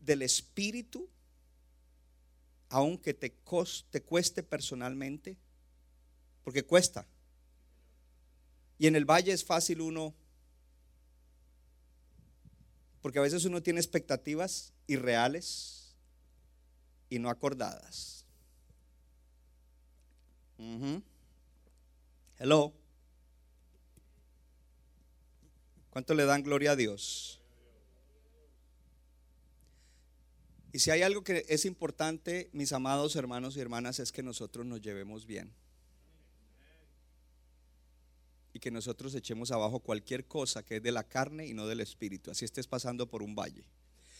del 0.01 0.23
espíritu, 0.23 1.09
aunque 2.73 3.13
te, 3.13 3.35
te 3.91 4.03
cueste 4.03 4.43
personalmente, 4.43 5.37
porque 6.43 6.65
cuesta. 6.65 7.07
Y 8.79 8.87
en 8.87 8.97
el 8.97 9.05
valle 9.05 9.31
es 9.31 9.45
fácil 9.45 9.83
uno 9.83 10.15
porque 13.03 13.19
a 13.19 13.23
veces 13.23 13.45
uno 13.45 13.63
tiene 13.63 13.79
expectativas 13.79 14.73
irreales 14.87 15.95
y 17.11 17.19
no 17.19 17.29
acordadas. 17.29 18.25
Hello. 22.39 22.73
¿Cuánto 25.91 26.15
le 26.15 26.25
dan 26.25 26.43
gloria 26.43 26.71
a 26.71 26.77
Dios? 26.77 27.42
Y 30.73 30.79
si 30.79 30.91
hay 30.91 31.03
algo 31.03 31.23
que 31.23 31.45
es 31.49 31.65
importante, 31.67 32.49
mis 32.53 32.73
amados 32.73 33.15
hermanos 33.17 33.57
y 33.57 33.61
hermanas, 33.61 33.99
es 33.99 34.11
que 34.11 34.23
nosotros 34.23 34.65
nos 34.65 34.81
llevemos 34.81 35.27
bien 35.27 35.53
y 38.55 38.59
que 38.59 38.71
nosotros 38.71 39.15
echemos 39.15 39.51
abajo 39.51 39.81
cualquier 39.81 40.27
cosa 40.27 40.63
que 40.63 40.77
es 40.77 40.83
de 40.83 40.93
la 40.93 41.05
carne 41.05 41.47
y 41.47 41.55
no 41.55 41.67
del 41.67 41.81
espíritu. 41.81 42.31
Así 42.31 42.45
estés 42.45 42.67
pasando 42.67 43.09
por 43.09 43.23
un 43.23 43.35
valle. 43.35 43.65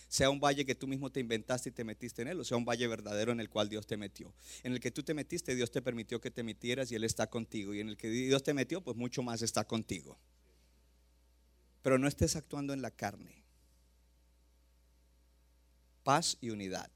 Sea 0.09 0.29
un 0.29 0.41
valle 0.41 0.67
que 0.67 0.75
tú 0.75 0.87
mismo 0.87 1.11
te 1.11 1.21
inventaste 1.21 1.71
y 1.71 1.73
te 1.73 1.85
metiste 1.85 2.21
en 2.21 2.29
él, 2.29 2.41
o 2.41 2.45
sea 2.45 2.59
un 2.59 2.67
valle 2.67 2.87
verdadero 2.87 3.33
en 3.33 3.41
el 3.41 3.49
cual 3.49 3.71
Dios 3.71 3.87
te 3.87 3.97
metió. 3.97 4.35
En 4.63 4.73
el 4.73 4.81
que 4.81 4.91
tú 4.91 5.03
te 5.03 5.15
metiste, 5.15 5.55
Dios 5.55 5.71
te 5.71 5.81
permitió 5.81 6.21
que 6.21 6.31
te 6.31 6.43
metieras 6.43 6.93
y 6.93 6.97
Él 6.97 7.05
está 7.05 7.29
contigo. 7.29 7.73
Y 7.73 7.81
en 7.81 7.89
el 7.89 7.97
que 7.97 8.11
Dios 8.11 8.43
te 8.43 8.53
metió, 8.53 8.83
pues 8.83 8.97
mucho 8.97 9.23
más 9.23 9.41
está 9.41 9.65
contigo. 9.65 10.19
Pero 11.81 11.99
no 11.99 12.09
estés 12.09 12.37
actuando 12.37 12.75
en 12.75 12.83
la 12.83 12.91
carne. 12.91 13.42
Paz 16.03 16.37
y 16.41 16.51
unidad. 16.51 16.91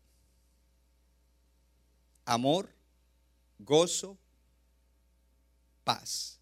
Amor, 2.25 2.69
gozo, 3.59 4.19
paz. 5.85 6.41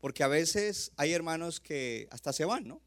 Porque 0.00 0.22
a 0.22 0.28
veces 0.28 0.92
hay 0.96 1.12
hermanos 1.12 1.60
que 1.60 2.08
hasta 2.10 2.32
se 2.32 2.44
van, 2.44 2.66
¿no? 2.66 2.80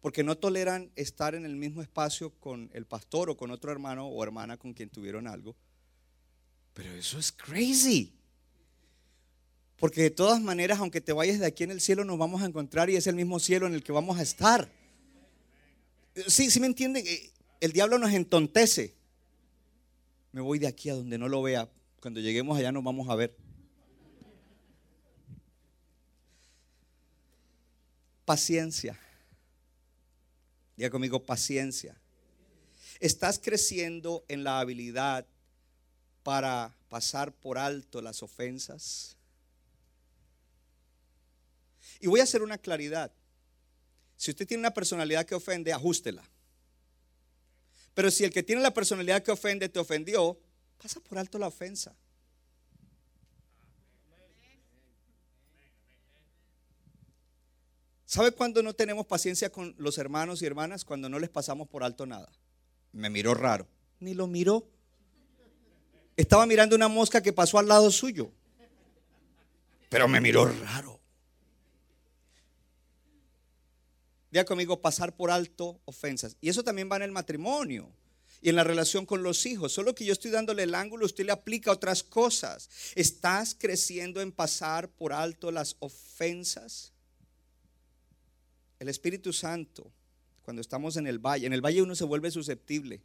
Porque 0.00 0.22
no 0.22 0.36
toleran 0.36 0.90
estar 0.96 1.34
en 1.34 1.44
el 1.44 1.56
mismo 1.56 1.82
espacio 1.82 2.30
con 2.38 2.70
el 2.72 2.86
pastor 2.86 3.30
o 3.30 3.36
con 3.36 3.50
otro 3.50 3.72
hermano 3.72 4.06
o 4.08 4.22
hermana 4.22 4.56
con 4.56 4.72
quien 4.72 4.88
tuvieron 4.88 5.26
algo. 5.26 5.56
Pero 6.74 6.92
eso 6.92 7.18
es 7.18 7.32
crazy. 7.32 8.14
Porque 9.78 10.02
de 10.02 10.10
todas 10.10 10.40
maneras, 10.40 10.78
aunque 10.80 11.00
te 11.00 11.12
vayas 11.12 11.38
de 11.38 11.46
aquí 11.46 11.64
en 11.64 11.70
el 11.70 11.80
cielo, 11.80 12.04
nos 12.04 12.18
vamos 12.18 12.42
a 12.42 12.46
encontrar 12.46 12.90
y 12.90 12.96
es 12.96 13.06
el 13.06 13.14
mismo 13.14 13.38
cielo 13.38 13.66
en 13.66 13.74
el 13.74 13.82
que 13.82 13.92
vamos 13.92 14.18
a 14.18 14.22
estar. 14.22 14.70
Sí, 16.26 16.50
sí 16.50 16.58
me 16.58 16.66
entienden. 16.66 17.04
El 17.60 17.72
diablo 17.72 17.98
nos 17.98 18.12
entontece. 18.12 18.94
Me 20.32 20.40
voy 20.40 20.58
de 20.58 20.68
aquí 20.68 20.90
a 20.90 20.94
donde 20.94 21.18
no 21.18 21.28
lo 21.28 21.42
vea. 21.42 21.68
Cuando 22.00 22.20
lleguemos 22.20 22.56
allá 22.56 22.70
nos 22.70 22.84
vamos 22.84 23.08
a 23.08 23.16
ver. 23.16 23.36
Paciencia. 28.24 28.98
Diga 30.76 30.90
conmigo, 30.90 31.24
paciencia. 31.24 31.96
Estás 33.00 33.40
creciendo 33.40 34.24
en 34.28 34.44
la 34.44 34.60
habilidad 34.60 35.26
para 36.22 36.76
pasar 36.88 37.32
por 37.32 37.58
alto 37.58 38.00
las 38.00 38.22
ofensas. 38.22 39.16
Y 42.00 42.06
voy 42.06 42.20
a 42.20 42.24
hacer 42.24 42.42
una 42.42 42.58
claridad. 42.58 43.12
Si 44.16 44.30
usted 44.30 44.46
tiene 44.46 44.60
una 44.60 44.74
personalidad 44.74 45.26
que 45.26 45.34
ofende, 45.34 45.72
ajústela. 45.72 46.22
Pero 47.98 48.12
si 48.12 48.22
el 48.22 48.30
que 48.30 48.44
tiene 48.44 48.62
la 48.62 48.72
personalidad 48.72 49.24
que 49.24 49.32
ofende 49.32 49.68
te 49.68 49.80
ofendió, 49.80 50.38
pasa 50.80 51.00
por 51.00 51.18
alto 51.18 51.36
la 51.36 51.48
ofensa. 51.48 51.96
¿Sabe 58.04 58.30
cuándo 58.30 58.62
no 58.62 58.72
tenemos 58.72 59.04
paciencia 59.04 59.50
con 59.50 59.74
los 59.78 59.98
hermanos 59.98 60.42
y 60.42 60.46
hermanas? 60.46 60.84
Cuando 60.84 61.08
no 61.08 61.18
les 61.18 61.28
pasamos 61.28 61.66
por 61.66 61.82
alto 61.82 62.06
nada. 62.06 62.30
Me 62.92 63.10
miró 63.10 63.34
raro. 63.34 63.66
Ni 63.98 64.14
lo 64.14 64.28
miró. 64.28 64.64
Estaba 66.16 66.46
mirando 66.46 66.76
una 66.76 66.86
mosca 66.86 67.20
que 67.20 67.32
pasó 67.32 67.58
al 67.58 67.66
lado 67.66 67.90
suyo. 67.90 68.30
Pero 69.88 70.06
me 70.06 70.20
miró 70.20 70.46
raro. 70.46 70.97
Diga 74.30 74.44
conmigo, 74.44 74.80
pasar 74.80 75.16
por 75.16 75.30
alto 75.30 75.80
ofensas. 75.84 76.36
Y 76.40 76.48
eso 76.48 76.62
también 76.62 76.88
va 76.90 76.96
en 76.96 77.02
el 77.02 77.12
matrimonio 77.12 77.90
y 78.42 78.50
en 78.50 78.56
la 78.56 78.64
relación 78.64 79.06
con 79.06 79.22
los 79.22 79.46
hijos. 79.46 79.72
Solo 79.72 79.94
que 79.94 80.04
yo 80.04 80.12
estoy 80.12 80.30
dándole 80.30 80.64
el 80.64 80.74
ángulo, 80.74 81.06
usted 81.06 81.24
le 81.24 81.32
aplica 81.32 81.72
otras 81.72 82.02
cosas. 82.02 82.68
¿Estás 82.94 83.56
creciendo 83.58 84.20
en 84.20 84.32
pasar 84.32 84.90
por 84.90 85.12
alto 85.12 85.50
las 85.50 85.76
ofensas? 85.80 86.92
El 88.78 88.88
Espíritu 88.88 89.32
Santo, 89.32 89.90
cuando 90.42 90.60
estamos 90.60 90.96
en 90.96 91.06
el 91.06 91.18
valle, 91.18 91.46
en 91.46 91.52
el 91.52 91.64
valle 91.64 91.82
uno 91.82 91.94
se 91.94 92.04
vuelve 92.04 92.30
susceptible. 92.30 93.00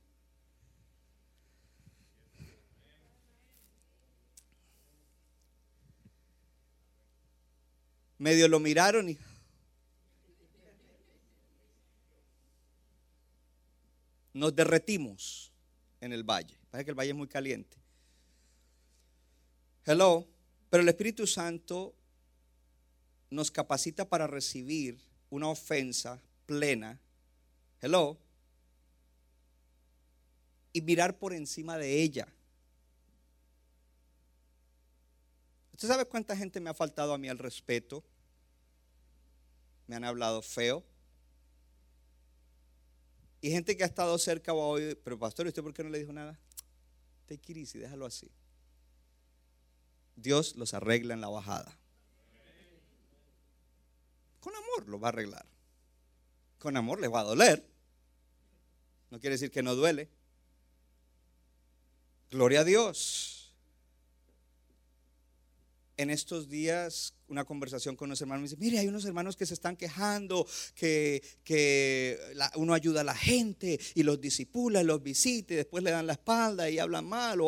Medio 8.18 8.48
lo 8.48 8.60
miraron 8.60 9.10
y... 9.10 9.18
Nos 14.44 14.54
derretimos 14.54 15.54
en 16.02 16.12
el 16.12 16.26
valle. 16.26 16.60
Parece 16.70 16.84
que 16.84 16.92
el 16.92 17.00
valle 17.00 17.12
es 17.12 17.16
muy 17.16 17.30
caliente. 17.30 17.78
Hello. 19.86 20.28
Pero 20.70 20.84
el 20.84 20.90
Espíritu 20.90 21.26
Santo 21.26 21.96
nos 23.30 23.50
capacita 23.52 24.04
para 24.04 24.28
recibir 24.28 25.00
una 25.30 25.48
ofensa 25.48 26.22
plena, 26.46 27.00
hello, 27.80 28.18
y 30.74 30.82
mirar 30.82 31.18
por 31.18 31.32
encima 31.32 31.78
de 31.78 32.02
ella. 32.02 32.28
¿Usted 35.72 35.88
sabe 35.88 36.04
cuánta 36.04 36.36
gente 36.36 36.60
me 36.60 36.70
ha 36.70 36.74
faltado 36.74 37.14
a 37.14 37.18
mí 37.18 37.30
al 37.30 37.38
respeto? 37.38 38.04
Me 39.88 39.96
han 39.96 40.04
hablado 40.04 40.42
feo. 40.42 40.84
Y 43.44 43.52
gente 43.52 43.76
que 43.76 43.84
ha 43.84 43.88
estado 43.88 44.18
cerca 44.18 44.54
hoy, 44.54 44.98
pero 45.04 45.20
pastor, 45.20 45.48
¿usted 45.48 45.62
por 45.62 45.74
qué 45.74 45.84
no 45.84 45.90
le 45.90 46.00
dijo 46.00 46.14
nada? 46.14 46.40
Take 47.26 47.52
it 47.52 47.58
easy, 47.58 47.78
déjalo 47.78 48.06
así. 48.06 48.32
Dios 50.16 50.56
los 50.56 50.74
arregla 50.74 51.14
en 51.14 51.20
la 51.20 51.28
bajada. 51.28 51.78
Con 54.40 54.56
amor 54.56 54.88
lo 54.88 54.98
va 54.98 55.10
a 55.10 55.12
arreglar. 55.12 55.46
Con 56.58 56.78
amor 56.78 57.02
le 57.02 57.10
va 57.10 57.20
a 57.20 57.24
doler. 57.26 57.70
No 59.10 59.20
quiere 59.20 59.34
decir 59.34 59.52
que 59.52 59.62
no 59.62 59.76
duele. 59.76 60.10
Gloria 62.32 62.62
a 62.62 62.64
Dios. 62.64 63.54
En 65.98 66.10
estos 66.10 66.48
días, 66.48 67.14
una 67.34 67.44
conversación 67.46 67.96
con 67.96 68.10
unos 68.10 68.22
hermanos 68.22 68.42
me 68.42 68.48
dice, 68.48 68.58
mire, 68.58 68.80
hay 68.80 68.88
unos 68.88 69.04
hermanos 69.06 69.36
que 69.36 69.46
se 69.46 69.56
están 69.56 69.76
quejando, 69.76 70.48
que, 70.76 71.22
uno 72.56 72.74
ayuda 72.74 73.02
a 73.02 73.04
la 73.04 73.16
gente 73.16 73.80
y 73.96 74.04
los 74.04 74.22
disipula, 74.22 74.84
los 74.84 75.02
visita 75.04 75.54
y 75.54 75.58
después 75.58 75.84
le 75.84 75.92
dan 75.92 76.08
la 76.08 76.14
espalda 76.14 76.70
y 76.70 76.80
hablan 76.80 77.06
mal. 77.06 77.40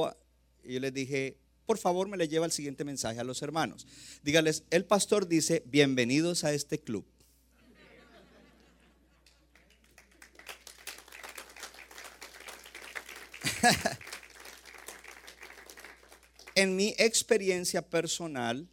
Y 0.63 0.73
yo 0.73 0.79
les 0.79 0.93
dije, 0.93 1.37
por 1.65 1.77
favor 1.77 2.09
me 2.09 2.17
le 2.17 2.27
lleva 2.27 2.45
el 2.45 2.51
siguiente 2.51 2.83
mensaje 2.83 3.19
a 3.19 3.23
los 3.23 3.41
hermanos. 3.41 3.87
Dígales, 4.23 4.63
el 4.71 4.85
pastor 4.85 5.27
dice, 5.27 5.63
bienvenidos 5.67 6.43
a 6.43 6.51
este 6.53 6.79
club. 6.79 7.05
en 16.55 16.75
mi 16.75 16.95
experiencia 16.97 17.87
personal, 17.87 18.67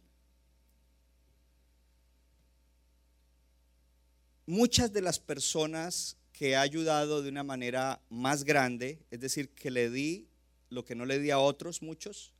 muchas 4.45 4.91
de 4.91 5.01
las 5.01 5.19
personas 5.19 6.17
que 6.31 6.51
he 6.51 6.55
ayudado 6.55 7.21
de 7.21 7.29
una 7.29 7.43
manera 7.43 8.01
más 8.09 8.43
grande, 8.43 9.05
es 9.11 9.19
decir, 9.19 9.53
que 9.53 9.71
le 9.71 9.89
di 9.89 10.27
lo 10.69 10.83
que 10.83 10.95
no 10.95 11.05
le 11.05 11.19
di 11.19 11.31
a 11.31 11.39
otros 11.39 11.81
muchos, 11.81 12.33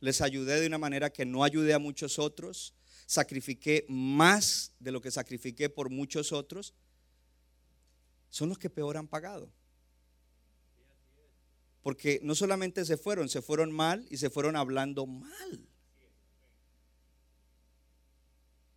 les 0.00 0.20
ayudé 0.20 0.60
de 0.60 0.66
una 0.66 0.78
manera 0.78 1.10
que 1.10 1.24
no 1.24 1.44
ayudé 1.44 1.72
a 1.72 1.78
muchos 1.78 2.18
otros, 2.18 2.74
sacrifiqué 3.06 3.86
más 3.88 4.72
de 4.78 4.92
lo 4.92 5.00
que 5.00 5.10
sacrifiqué 5.10 5.70
por 5.70 5.90
muchos 5.90 6.32
otros, 6.32 6.74
son 8.28 8.48
los 8.48 8.58
que 8.58 8.68
peor 8.68 8.96
han 8.96 9.06
pagado. 9.06 9.52
Porque 11.82 12.18
no 12.22 12.34
solamente 12.34 12.84
se 12.84 12.96
fueron, 12.96 13.28
se 13.28 13.42
fueron 13.42 13.70
mal 13.70 14.06
y 14.10 14.16
se 14.16 14.30
fueron 14.30 14.56
hablando 14.56 15.06
mal. 15.06 15.68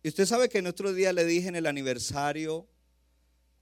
Y 0.08 0.10
usted 0.10 0.24
sabe 0.24 0.48
que 0.48 0.56
en 0.56 0.66
otro 0.66 0.94
día 0.94 1.12
le 1.12 1.26
dije 1.26 1.48
en 1.48 1.54
el 1.54 1.66
aniversario 1.66 2.66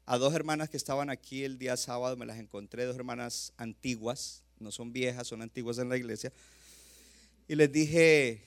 a 0.05 0.17
dos 0.17 0.33
hermanas 0.33 0.71
que 0.71 0.77
estaban 0.77 1.11
aquí 1.11 1.43
el 1.43 1.59
día 1.59 1.77
sábado, 1.77 2.17
me 2.17 2.25
las 2.25 2.39
encontré, 2.39 2.85
dos 2.85 2.95
hermanas 2.95 3.53
antiguas, 3.57 4.45
no 4.61 4.71
son 4.71 4.93
viejas, 4.93 5.27
son 5.27 5.43
antiguas 5.43 5.79
en 5.79 5.89
la 5.89 5.97
iglesia. 5.97 6.33
Y 7.49 7.57
les 7.57 7.73
dije, 7.73 8.45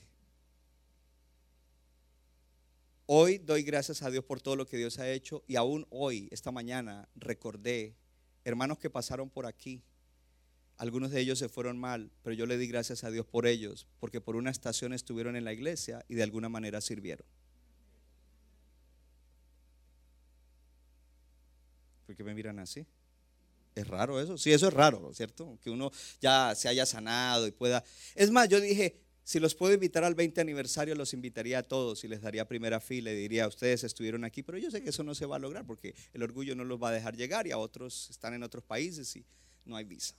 hoy 3.06 3.38
doy 3.38 3.64
gracias 3.64 4.02
a 4.02 4.10
Dios 4.10 4.24
por 4.24 4.40
todo 4.40 4.56
lo 4.56 4.66
que 4.66 4.78
Dios 4.78 4.98
ha 4.98 5.12
hecho 5.12 5.44
y 5.46 5.58
aún 5.58 5.86
hoy, 5.90 6.30
esta 6.32 6.54
mañana, 6.54 7.10
recordé 7.16 7.98
hermanos 8.46 8.80
que 8.80 8.90
pasaron 8.90 9.30
por 9.30 9.46
aquí. 9.46 9.84
Algunos 10.78 11.12
de 11.12 11.20
ellos 11.20 11.38
se 11.38 11.50
fueron 11.50 11.78
mal, 11.78 12.14
pero 12.24 12.34
yo 12.34 12.46
le 12.46 12.58
di 12.58 12.66
gracias 12.68 13.04
a 13.04 13.12
Dios 13.12 13.26
por 13.26 13.46
ellos, 13.46 13.88
porque 14.00 14.22
por 14.22 14.38
una 14.38 14.52
estación 14.52 14.94
estuvieron 14.94 15.36
en 15.36 15.44
la 15.44 15.52
iglesia 15.52 16.06
y 16.08 16.16
de 16.16 16.24
alguna 16.24 16.48
manera 16.48 16.80
sirvieron. 16.80 17.28
¿Por 22.10 22.16
qué 22.16 22.24
me 22.24 22.34
miran 22.34 22.58
así? 22.58 22.88
Es 23.76 23.88
raro 23.88 24.20
eso. 24.20 24.36
Sí, 24.36 24.52
eso 24.52 24.70
es 24.70 24.74
raro, 24.74 25.14
¿cierto? 25.14 25.60
Que 25.62 25.70
uno 25.70 25.92
ya 26.20 26.56
se 26.56 26.68
haya 26.68 26.84
sanado 26.84 27.46
y 27.46 27.52
pueda. 27.52 27.84
Es 28.16 28.32
más, 28.32 28.50
yo 28.50 28.60
dije, 28.60 29.00
si 29.24 29.40
los 29.40 29.54
puedo 29.54 29.76
invitar 29.76 30.04
al 30.04 30.16
20 30.16 30.42
aniversario, 30.42 30.96
los 30.96 31.14
invitaría 31.14 31.60
a 31.60 31.62
todos 31.62 32.04
y 32.04 32.08
les 32.08 32.20
daría 32.20 32.48
primera 32.48 32.80
fila 32.80 33.12
y 33.12 33.16
diría, 33.16 33.48
ustedes 33.48 33.84
estuvieron 33.84 34.24
aquí, 34.24 34.42
pero 34.42 34.58
yo 34.58 34.72
sé 34.72 34.82
que 34.82 34.90
eso 34.90 35.04
no 35.04 35.14
se 35.14 35.28
va 35.28 35.36
a 35.36 35.40
lograr 35.40 35.68
porque 35.68 35.94
el 36.12 36.24
orgullo 36.24 36.56
no 36.56 36.64
los 36.64 36.82
va 36.82 36.90
a 36.90 36.94
dejar 36.94 37.16
llegar 37.16 37.46
y 37.46 37.52
a 37.52 37.60
otros 37.60 38.10
están 38.10 38.34
en 38.34 38.42
otros 38.42 38.64
países 38.64 39.16
y 39.16 39.24
no 39.66 39.76
hay 39.76 39.86
visa. 39.86 40.16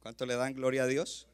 ¿Cuánto 0.00 0.26
le 0.26 0.36
dan 0.36 0.54
gloria 0.54 0.84
a 0.84 0.86
Dios? 0.86 1.26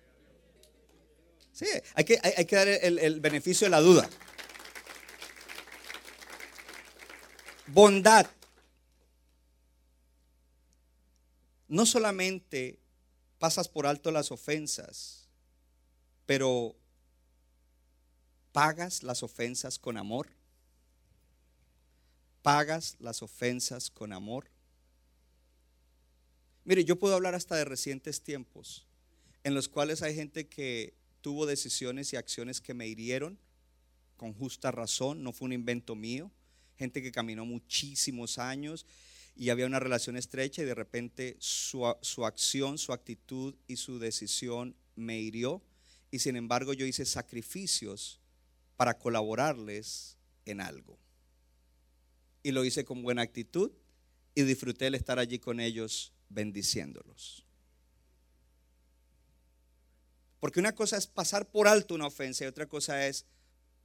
Sí, 1.58 1.66
hay 1.94 2.04
que, 2.04 2.20
hay, 2.22 2.44
que 2.44 2.54
dar 2.54 2.68
el, 2.68 3.00
el 3.00 3.18
beneficio 3.18 3.64
de 3.64 3.70
la 3.70 3.80
duda. 3.80 4.08
Bondad. 7.66 8.30
No 11.66 11.84
solamente 11.84 12.78
pasas 13.40 13.66
por 13.66 13.88
alto 13.88 14.12
las 14.12 14.30
ofensas, 14.30 15.28
pero 16.26 16.76
pagas 18.52 19.02
las 19.02 19.24
ofensas 19.24 19.80
con 19.80 19.96
amor. 19.96 20.28
Pagas 22.42 22.94
las 23.00 23.20
ofensas 23.20 23.90
con 23.90 24.12
amor. 24.12 24.48
Mire, 26.64 26.84
yo 26.84 27.00
puedo 27.00 27.16
hablar 27.16 27.34
hasta 27.34 27.56
de 27.56 27.64
recientes 27.64 28.22
tiempos 28.22 28.86
en 29.42 29.54
los 29.54 29.68
cuales 29.68 30.02
hay 30.02 30.14
gente 30.14 30.46
que 30.46 30.97
tuvo 31.20 31.46
decisiones 31.46 32.12
y 32.12 32.16
acciones 32.16 32.60
que 32.60 32.74
me 32.74 32.86
hirieron 32.86 33.38
con 34.16 34.34
justa 34.34 34.70
razón, 34.70 35.22
no 35.22 35.32
fue 35.32 35.46
un 35.46 35.52
invento 35.52 35.94
mío, 35.94 36.30
gente 36.76 37.02
que 37.02 37.12
caminó 37.12 37.44
muchísimos 37.44 38.38
años 38.38 38.84
y 39.36 39.50
había 39.50 39.66
una 39.66 39.78
relación 39.78 40.16
estrecha 40.16 40.62
y 40.62 40.64
de 40.64 40.74
repente 40.74 41.36
su, 41.38 41.94
su, 42.02 42.26
acción, 42.26 42.78
su 42.78 42.92
actitud 42.92 43.54
y 43.68 43.76
su 43.76 43.98
decisión 43.98 44.74
me 44.96 45.20
hirió 45.20 45.62
y 46.10 46.18
sin 46.18 46.36
embargo 46.36 46.72
yo 46.72 46.84
hice 46.84 47.04
sacrificios 47.04 48.20
para 48.76 48.98
colaborarles 48.98 50.16
en 50.44 50.60
algo. 50.60 50.98
Y 52.42 52.52
lo 52.52 52.64
hice 52.64 52.84
con 52.84 53.02
buena 53.02 53.22
actitud 53.22 53.70
y 54.34 54.42
disfruté 54.42 54.88
el 54.88 54.94
estar 54.94 55.18
allí 55.18 55.38
con 55.38 55.60
ellos 55.60 56.12
bendiciéndolos. 56.28 57.47
Porque 60.40 60.60
una 60.60 60.74
cosa 60.74 60.96
es 60.96 61.06
pasar 61.06 61.50
por 61.50 61.66
alto 61.66 61.94
una 61.94 62.06
ofensa 62.06 62.44
y 62.44 62.48
otra 62.48 62.66
cosa 62.66 63.06
es 63.06 63.24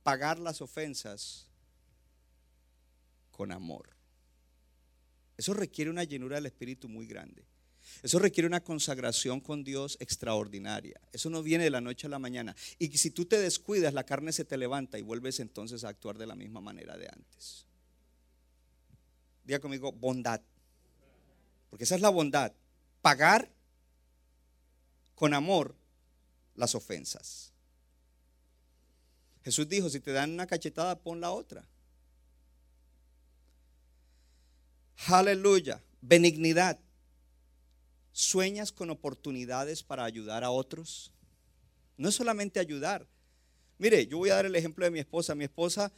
pagar 0.04 0.40
las 0.40 0.62
ofensas 0.62 1.48
con 3.32 3.52
amor. 3.52 3.90
Eso 5.38 5.54
requiere 5.54 5.90
una 5.90 6.04
llenura 6.04 6.36
del 6.36 6.46
Espíritu 6.46 6.88
muy 6.88 7.08
grande. 7.08 7.46
Eso 8.02 8.20
requiere 8.20 8.48
una 8.48 8.64
consagración 8.64 9.42
con 9.42 9.64
Dios 9.64 9.98
extraordinaria. 10.00 11.00
Eso 11.12 11.30
no 11.30 11.44
viene 11.44 11.66
de 11.66 11.70
la 11.70 11.82
noche 11.82 12.08
a 12.08 12.10
la 12.10 12.20
mañana. 12.20 12.56
Y 12.80 12.96
si 12.98 13.12
tú 13.12 13.26
te 13.26 13.40
descuidas, 13.40 13.94
la 13.94 14.06
carne 14.06 14.32
se 14.32 14.46
te 14.46 14.58
levanta 14.58 14.98
y 14.98 15.02
vuelves 15.02 15.40
entonces 15.40 15.84
a 15.84 15.90
actuar 15.90 16.18
de 16.18 16.28
la 16.28 16.36
misma 16.36 16.62
manera 16.62 16.98
de 16.98 17.08
antes. 17.08 17.66
Diga 19.44 19.60
conmigo, 19.60 19.92
bondad. 19.92 20.42
Porque 21.70 21.84
esa 21.84 21.96
es 21.96 22.02
la 22.02 22.10
bondad. 22.10 22.54
Pagar 23.02 23.52
con 25.16 25.34
amor 25.34 25.76
las 26.56 26.76
ofensas. 26.76 27.52
Jesús 29.44 29.68
dijo, 29.68 29.90
si 29.90 30.00
te 30.00 30.12
dan 30.12 30.32
una 30.32 30.48
cachetada, 30.48 31.00
pon 31.00 31.20
la 31.20 31.32
otra. 31.32 31.68
Aleluya. 35.08 35.82
Benignidad. 36.02 36.80
¿Sueñas 38.12 38.72
con 38.72 38.90
oportunidades 38.90 39.84
para 39.84 40.06
ayudar 40.06 40.44
a 40.44 40.52
otros? 40.52 41.12
No 41.98 42.10
es 42.10 42.16
solamente 42.16 42.60
ayudar. 42.60 43.08
Mire, 43.78 44.06
yo 44.08 44.18
voy 44.18 44.30
a 44.30 44.36
dar 44.36 44.46
el 44.46 44.56
ejemplo 44.56 44.86
de 44.86 44.92
mi 44.92 45.00
esposa. 45.00 45.36
Mi 45.36 45.44
esposa 45.44 45.92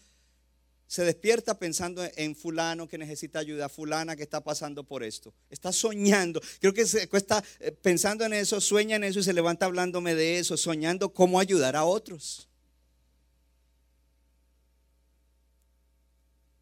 se 0.88 1.04
despierta 1.04 1.58
pensando 1.58 2.04
en 2.16 2.36
fulano 2.36 2.88
que 2.88 2.98
necesita 2.98 3.40
ayuda, 3.40 3.70
fulana 3.70 4.16
que 4.16 4.24
está 4.24 4.42
pasando 4.44 4.84
por 4.84 5.04
esto. 5.04 5.34
Está 5.50 5.72
soñando. 5.72 6.42
Creo 6.60 6.74
que 6.74 6.86
se 6.86 7.10
está 7.12 7.44
eh, 7.60 7.72
pensando 7.72 8.24
en 8.24 8.34
eso, 8.34 8.62
sueña 8.62 8.96
en 8.96 9.04
eso 9.04 9.20
y 9.20 9.24
se 9.24 9.34
levanta 9.34 9.66
hablándome 9.66 10.14
de 10.14 10.38
eso, 10.40 10.58
soñando 10.58 11.12
cómo 11.12 11.40
ayudar 11.40 11.76
a 11.76 11.86
otros. 11.86 12.48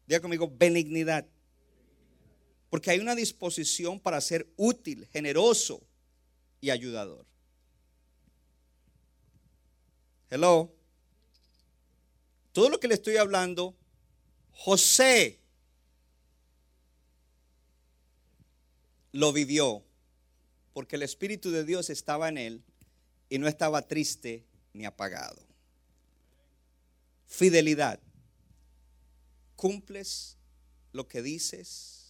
Diga 0.06 0.20
conmigo, 0.20 0.50
benignidad. 0.54 1.26
Porque 2.70 2.90
hay 2.90 2.98
una 2.98 3.14
disposición 3.14 4.00
para 4.00 4.20
ser 4.20 4.48
útil, 4.56 5.06
generoso 5.12 5.82
y 6.60 6.70
ayudador. 6.70 7.26
Hello. 10.30 10.74
Todo 12.52 12.70
lo 12.70 12.80
que 12.80 12.88
le 12.88 12.94
estoy 12.94 13.16
hablando, 13.16 13.76
José 14.54 15.40
lo 19.12 19.32
vivió 19.32 19.84
porque 20.72 20.96
el 20.96 21.02
Espíritu 21.02 21.50
de 21.50 21.64
Dios 21.64 21.90
estaba 21.90 22.28
en 22.28 22.38
él 22.38 22.64
y 23.28 23.38
no 23.38 23.46
estaba 23.46 23.82
triste 23.82 24.44
ni 24.72 24.86
apagado. 24.86 25.42
Fidelidad. 27.26 28.00
¿Cumples 29.56 30.36
lo 30.92 31.06
que 31.06 31.22
dices? 31.22 32.04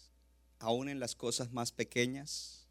aún 0.65 0.89
en 0.89 0.99
las 0.99 1.15
cosas 1.15 1.53
más 1.53 1.73
pequeñas? 1.73 2.67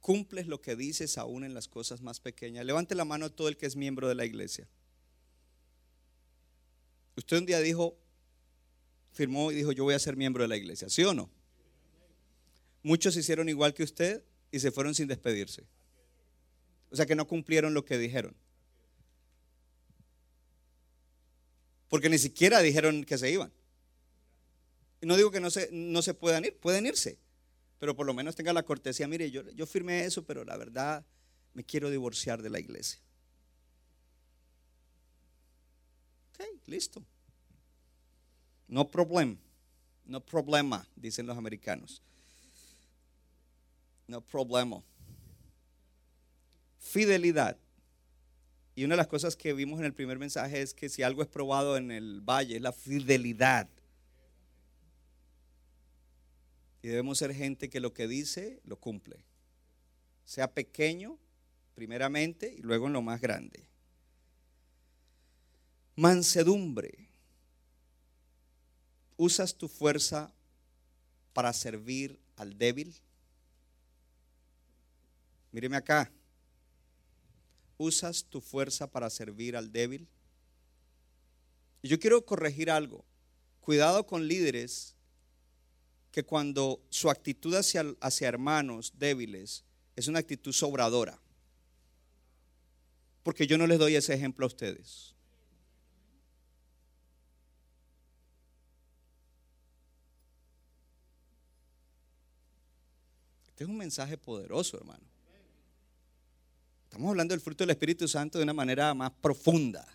¿Cumples 0.00 0.48
lo 0.48 0.60
que 0.60 0.74
dices 0.74 1.16
aún 1.18 1.44
en 1.44 1.54
las 1.54 1.68
cosas 1.68 2.00
más 2.00 2.18
pequeñas? 2.18 2.64
Levante 2.64 2.94
la 2.94 3.04
mano 3.04 3.30
todo 3.30 3.48
el 3.48 3.56
que 3.56 3.66
es 3.66 3.76
miembro 3.76 4.08
de 4.08 4.16
la 4.16 4.24
iglesia. 4.24 4.66
Usted 7.16 7.38
un 7.38 7.46
día 7.46 7.60
dijo, 7.60 7.96
firmó 9.12 9.52
y 9.52 9.56
dijo, 9.56 9.72
yo 9.72 9.84
voy 9.84 9.94
a 9.94 9.98
ser 9.98 10.16
miembro 10.16 10.42
de 10.42 10.48
la 10.48 10.56
iglesia, 10.56 10.88
¿sí 10.88 11.04
o 11.04 11.14
no? 11.14 11.30
Muchos 12.82 13.16
hicieron 13.16 13.48
igual 13.48 13.74
que 13.74 13.82
usted 13.82 14.24
y 14.50 14.60
se 14.60 14.70
fueron 14.70 14.94
sin 14.94 15.08
despedirse. 15.08 15.64
O 16.90 16.96
sea 16.96 17.06
que 17.06 17.14
no 17.14 17.26
cumplieron 17.26 17.74
lo 17.74 17.84
que 17.84 17.98
dijeron. 17.98 18.34
porque 21.92 22.08
ni 22.08 22.16
siquiera 22.16 22.60
dijeron 22.60 23.04
que 23.04 23.18
se 23.18 23.30
iban. 23.30 23.52
No 25.02 25.14
digo 25.14 25.30
que 25.30 25.40
no 25.40 25.50
se, 25.50 25.68
no 25.72 26.00
se 26.00 26.14
puedan 26.14 26.46
ir, 26.46 26.56
pueden 26.56 26.86
irse, 26.86 27.18
pero 27.78 27.94
por 27.94 28.06
lo 28.06 28.14
menos 28.14 28.34
tenga 28.34 28.54
la 28.54 28.62
cortesía, 28.62 29.06
mire, 29.06 29.30
yo, 29.30 29.42
yo 29.50 29.66
firmé 29.66 30.06
eso, 30.06 30.24
pero 30.24 30.42
la 30.42 30.56
verdad 30.56 31.04
me 31.52 31.64
quiero 31.64 31.90
divorciar 31.90 32.40
de 32.40 32.48
la 32.48 32.60
iglesia. 32.60 32.98
Ok, 36.30 36.31
listo. 36.66 37.02
No 38.68 38.90
problema, 38.90 39.36
no 40.04 40.24
problema, 40.24 40.86
dicen 40.96 41.26
los 41.26 41.36
americanos. 41.36 42.02
No 44.06 44.20
problema. 44.20 44.82
Fidelidad. 46.78 47.58
Y 48.74 48.84
una 48.84 48.94
de 48.94 48.98
las 48.98 49.06
cosas 49.06 49.36
que 49.36 49.52
vimos 49.52 49.78
en 49.78 49.84
el 49.84 49.92
primer 49.92 50.18
mensaje 50.18 50.62
es 50.62 50.72
que 50.72 50.88
si 50.88 51.02
algo 51.02 51.22
es 51.22 51.28
probado 51.28 51.76
en 51.76 51.90
el 51.90 52.20
valle 52.20 52.56
es 52.56 52.62
la 52.62 52.72
fidelidad. 52.72 53.68
Y 56.82 56.88
debemos 56.88 57.18
ser 57.18 57.34
gente 57.34 57.68
que 57.68 57.80
lo 57.80 57.92
que 57.92 58.08
dice 58.08 58.60
lo 58.64 58.76
cumple. 58.76 59.24
Sea 60.24 60.52
pequeño, 60.52 61.18
primeramente, 61.74 62.54
y 62.56 62.62
luego 62.62 62.86
en 62.86 62.94
lo 62.94 63.02
más 63.02 63.20
grande. 63.20 63.68
Mansedumbre. 65.96 67.10
¿Usas 69.16 69.54
tu 69.54 69.68
fuerza 69.68 70.32
para 71.32 71.52
servir 71.52 72.18
al 72.36 72.56
débil? 72.56 72.94
Míreme 75.52 75.76
acá. 75.76 76.10
¿Usas 77.76 78.24
tu 78.24 78.40
fuerza 78.40 78.90
para 78.90 79.10
servir 79.10 79.56
al 79.56 79.70
débil? 79.70 80.08
Y 81.82 81.88
yo 81.88 81.98
quiero 81.98 82.24
corregir 82.24 82.70
algo. 82.70 83.04
Cuidado 83.60 84.06
con 84.06 84.26
líderes 84.26 84.94
que 86.10 86.24
cuando 86.24 86.82
su 86.90 87.10
actitud 87.10 87.54
hacia, 87.54 87.84
hacia 88.00 88.28
hermanos 88.28 88.92
débiles 88.96 89.64
es 89.94 90.08
una 90.08 90.20
actitud 90.20 90.52
sobradora. 90.52 91.20
Porque 93.22 93.46
yo 93.46 93.58
no 93.58 93.66
les 93.66 93.78
doy 93.78 93.94
ese 93.94 94.14
ejemplo 94.14 94.46
a 94.46 94.48
ustedes. 94.48 95.14
Es 103.62 103.68
un 103.68 103.76
mensaje 103.76 104.18
poderoso, 104.18 104.76
hermano. 104.76 105.04
Estamos 106.82 107.10
hablando 107.10 107.32
del 107.32 107.40
fruto 107.40 107.62
del 107.62 107.70
Espíritu 107.70 108.08
Santo 108.08 108.38
de 108.38 108.42
una 108.42 108.52
manera 108.52 108.92
más 108.92 109.12
profunda. 109.12 109.86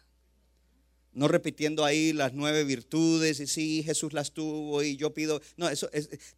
No 1.12 1.28
repitiendo 1.28 1.84
ahí 1.84 2.14
las 2.14 2.32
nueve 2.32 2.64
virtudes 2.64 3.42
y 3.42 3.48
sí, 3.48 3.84
Jesús 3.84 4.14
las 4.14 4.32
tuvo 4.32 4.84
y 4.84 4.96
yo 4.96 5.14
pido. 5.14 5.42
No, 5.58 5.68
eso 5.68 5.90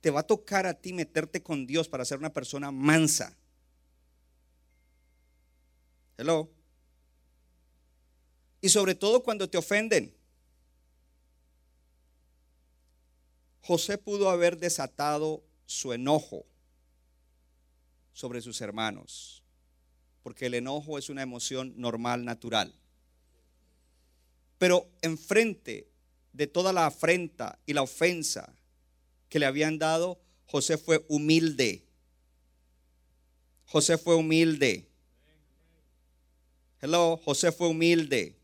te 0.02 0.10
va 0.10 0.22
a 0.22 0.24
tocar 0.24 0.66
a 0.66 0.74
ti 0.74 0.92
meterte 0.92 1.44
con 1.44 1.68
Dios 1.68 1.88
para 1.88 2.04
ser 2.04 2.18
una 2.18 2.34
persona 2.34 2.72
mansa. 2.72 3.38
Hello. 6.18 6.50
Y 8.60 8.70
sobre 8.70 8.96
todo 8.96 9.22
cuando 9.22 9.48
te 9.48 9.60
ofenden. 9.60 10.16
José 13.62 14.00
pudo 14.00 14.32
haber 14.32 14.58
desatado 14.58 15.44
su 15.68 15.94
enojo 15.94 16.48
sobre 18.20 18.42
sus 18.42 18.60
hermanos, 18.60 19.42
porque 20.24 20.48
el 20.48 20.54
enojo 20.54 20.98
es 20.98 21.08
una 21.08 21.22
emoción 21.22 21.74
normal, 21.78 22.26
natural. 22.26 22.76
Pero 24.58 24.90
enfrente 25.02 25.88
de 26.34 26.46
toda 26.46 26.74
la 26.74 26.86
afrenta 26.86 27.60
y 27.66 27.72
la 27.72 27.82
ofensa 27.82 28.54
que 29.30 29.40
le 29.40 29.46
habían 29.46 29.80
dado, 29.80 30.20
José 30.48 30.78
fue 30.78 31.06
humilde. 31.08 31.88
José 33.64 33.98
fue 33.98 34.16
humilde. 34.16 34.90
Hello, 36.82 37.16
José 37.24 37.54
fue 37.54 37.70
humilde. 37.70 38.36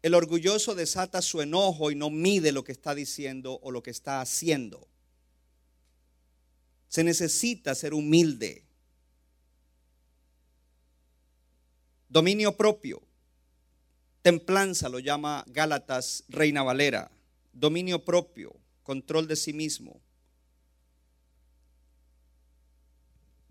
El 0.00 0.14
orgulloso 0.14 0.76
desata 0.76 1.22
su 1.22 1.40
enojo 1.40 1.90
y 1.90 1.96
no 1.96 2.08
mide 2.08 2.52
lo 2.52 2.62
que 2.62 2.70
está 2.70 2.94
diciendo 2.94 3.58
o 3.64 3.72
lo 3.72 3.82
que 3.82 3.90
está 3.90 4.20
haciendo. 4.20 4.89
Se 6.90 7.04
necesita 7.04 7.74
ser 7.76 7.94
humilde. 7.94 8.64
Dominio 12.08 12.56
propio. 12.56 13.00
Templanza 14.22 14.88
lo 14.88 14.98
llama 14.98 15.44
Gálatas 15.46 16.24
Reina 16.28 16.64
Valera. 16.64 17.08
Dominio 17.52 18.04
propio, 18.04 18.56
control 18.82 19.28
de 19.28 19.36
sí 19.36 19.52
mismo. 19.52 20.00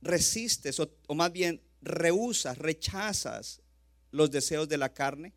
Resistes 0.02 0.78
o, 0.82 1.16
más 1.16 1.32
bien 1.32 1.62
rehusas, 1.82 2.58
rechazas 2.58 3.62
los 4.12 4.30
deseos 4.32 4.68
de 4.68 4.78
la 4.78 4.94
carne. 4.94 5.34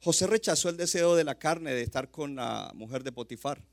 José 0.00 0.28
rechazó 0.28 0.68
el 0.68 0.76
deseo 0.76 1.16
de 1.16 1.24
la 1.24 1.40
carne 1.40 1.74
de 1.74 1.82
estar 1.82 2.08
con 2.12 2.36
la 2.36 2.70
mujer 2.74 3.02
de 3.02 3.10
Potifar, 3.10 3.64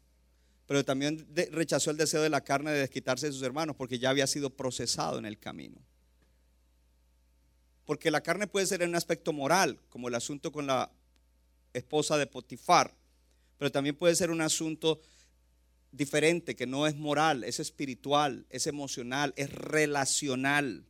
pero 0.70 0.86
también 0.86 1.28
rechazó 1.50 1.90
el 1.90 1.98
deseo 1.98 2.22
de 2.22 2.30
la 2.30 2.44
carne 2.44 2.70
de 2.70 2.82
desquitarse 2.82 3.26
de 3.26 3.32
sus 3.32 3.42
hermanos 3.42 3.76
porque 3.76 3.98
ya 3.98 4.12
había 4.12 4.28
sido 4.28 4.52
procesado 4.52 5.18
en 5.18 5.26
el 5.26 5.40
camino. 5.40 5.82
Porque 7.86 8.12
la 8.12 8.22
carne 8.22 8.46
puede 8.46 8.68
ser 8.68 8.84
en 8.84 8.90
un 8.90 8.96
aspecto 8.96 9.34
moral, 9.34 9.82
como 9.90 10.10
el 10.10 10.14
asunto 10.14 10.52
con 10.52 10.68
la 10.68 10.92
esposa 11.74 12.20
de 12.20 12.28
Potifar, 12.28 12.96
pero 13.58 13.72
también 13.72 13.96
puede 13.96 14.16
ser 14.16 14.30
un 14.30 14.42
asunto 14.42 15.02
diferente, 15.92 16.56
que 16.56 16.68
no 16.68 16.86
es 16.86 16.96
moral, 16.96 17.44
es 17.44 17.60
espiritual, 17.60 18.46
es 18.52 18.68
emocional, 18.68 19.34
es 19.38 19.52
relacional. 19.52 20.86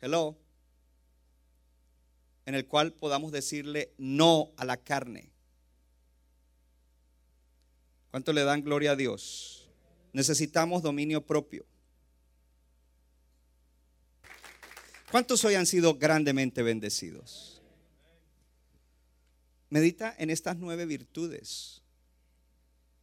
Hello. 0.00 0.38
En 2.46 2.54
el 2.54 2.66
cual 2.66 2.94
podamos 2.94 3.32
decirle 3.32 3.92
no 3.98 4.54
a 4.56 4.64
la 4.64 4.78
carne. 4.78 5.31
¿Cuánto 8.12 8.34
le 8.34 8.44
dan 8.44 8.62
gloria 8.62 8.92
a 8.92 8.96
Dios? 8.96 9.70
Necesitamos 10.12 10.82
dominio 10.82 11.26
propio. 11.26 11.64
¿Cuántos 15.10 15.42
hoy 15.46 15.54
han 15.54 15.64
sido 15.64 15.94
grandemente 15.94 16.62
bendecidos? 16.62 17.62
Medita 19.70 20.14
en 20.18 20.28
estas 20.28 20.58
nueve 20.58 20.84
virtudes. 20.84 21.80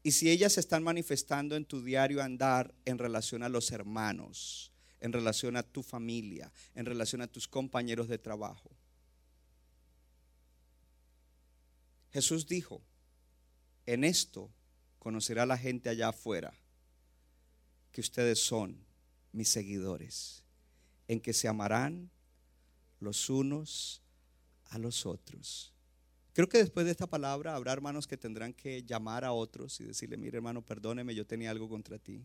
Y 0.03 0.11
si 0.11 0.29
ellas 0.29 0.53
se 0.53 0.59
están 0.59 0.83
manifestando 0.83 1.55
en 1.55 1.65
tu 1.65 1.83
diario 1.83 2.21
andar 2.21 2.75
en 2.85 2.99
relación 2.99 3.41
a 3.41 3.49
los 3.49 3.71
hermanos, 3.71 4.71
en 4.99 5.11
relación 5.11 5.57
a 5.57 5.63
tu 5.63 5.81
familia, 5.81 6.51
en 6.75 6.85
relación 6.85 7.23
a 7.23 7.27
tus 7.27 7.47
compañeros 7.47 8.07
de 8.09 8.19
trabajo. 8.19 8.69
Jesús 12.11 12.45
dijo, 12.45 12.83
en 13.87 14.03
esto 14.03 14.51
conocerá 14.99 15.45
la 15.45 15.57
gente 15.57 15.89
allá 15.89 16.09
afuera 16.09 16.53
que 17.91 18.01
ustedes 18.01 18.39
son 18.39 18.77
mis 19.31 19.49
seguidores 19.49 20.43
en 21.07 21.19
que 21.19 21.33
se 21.33 21.47
amarán 21.47 22.11
los 22.99 23.29
unos 23.29 24.01
a 24.69 24.77
los 24.77 25.05
otros. 25.05 25.73
Creo 26.33 26.47
que 26.47 26.59
después 26.59 26.85
de 26.85 26.91
esta 26.91 27.07
palabra 27.07 27.55
habrá 27.55 27.73
hermanos 27.73 28.07
que 28.07 28.17
tendrán 28.17 28.53
que 28.53 28.83
llamar 28.83 29.25
a 29.25 29.33
otros 29.33 29.79
y 29.79 29.83
decirle, 29.83 30.17
mire 30.17 30.37
hermano, 30.37 30.61
perdóneme, 30.61 31.15
yo 31.15 31.25
tenía 31.25 31.49
algo 31.49 31.67
contra 31.67 31.97
ti. 31.97 32.23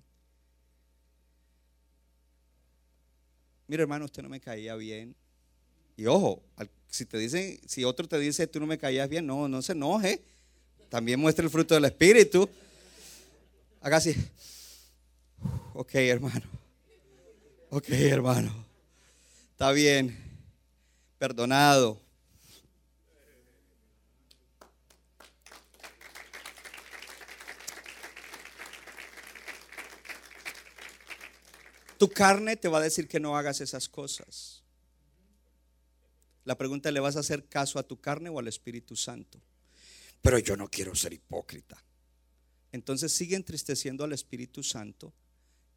Mire 3.66 3.82
hermano, 3.82 4.04
usted 4.04 4.22
no 4.22 4.28
me 4.28 4.40
caía 4.40 4.76
bien. 4.76 5.16
Y 5.96 6.06
ojo, 6.06 6.42
si 6.88 7.06
te 7.06 7.18
dicen, 7.18 7.58
si 7.66 7.84
otro 7.84 8.06
te 8.06 8.18
dice, 8.18 8.46
tú 8.46 8.60
no 8.60 8.66
me 8.66 8.78
caías 8.78 9.08
bien, 9.08 9.26
no, 9.26 9.48
no 9.48 9.62
se 9.62 9.72
enoje. 9.72 10.22
También 10.90 11.18
muestra 11.18 11.44
el 11.44 11.50
fruto 11.50 11.74
del 11.74 11.86
Espíritu. 11.86 12.48
Haga 13.84 13.98
así. 13.98 14.16
Ok, 15.74 15.94
hermano. 15.96 16.46
Ok, 17.68 17.90
hermano. 17.90 18.64
Está 19.50 19.72
bien, 19.72 20.16
perdonado. 21.18 22.00
Tu 31.98 32.08
carne 32.08 32.56
te 32.56 32.68
va 32.68 32.78
a 32.78 32.80
decir 32.80 33.06
que 33.06 33.20
no 33.20 33.36
hagas 33.36 33.60
esas 33.60 33.90
cosas. 33.90 34.62
La 36.44 36.56
pregunta 36.56 36.88
es, 36.88 36.94
¿le 36.94 37.00
vas 37.00 37.16
a 37.16 37.20
hacer 37.20 37.44
caso 37.50 37.78
a 37.78 37.82
tu 37.82 38.00
carne 38.00 38.30
o 38.30 38.38
al 38.38 38.48
Espíritu 38.48 38.96
Santo? 38.96 39.38
Pero 40.22 40.38
yo 40.38 40.56
no 40.56 40.70
quiero 40.70 40.94
ser 40.94 41.12
hipócrita. 41.12 41.76
Entonces 42.74 43.12
sigue 43.12 43.36
entristeciendo 43.36 44.02
al 44.02 44.12
Espíritu 44.12 44.64
Santo 44.64 45.14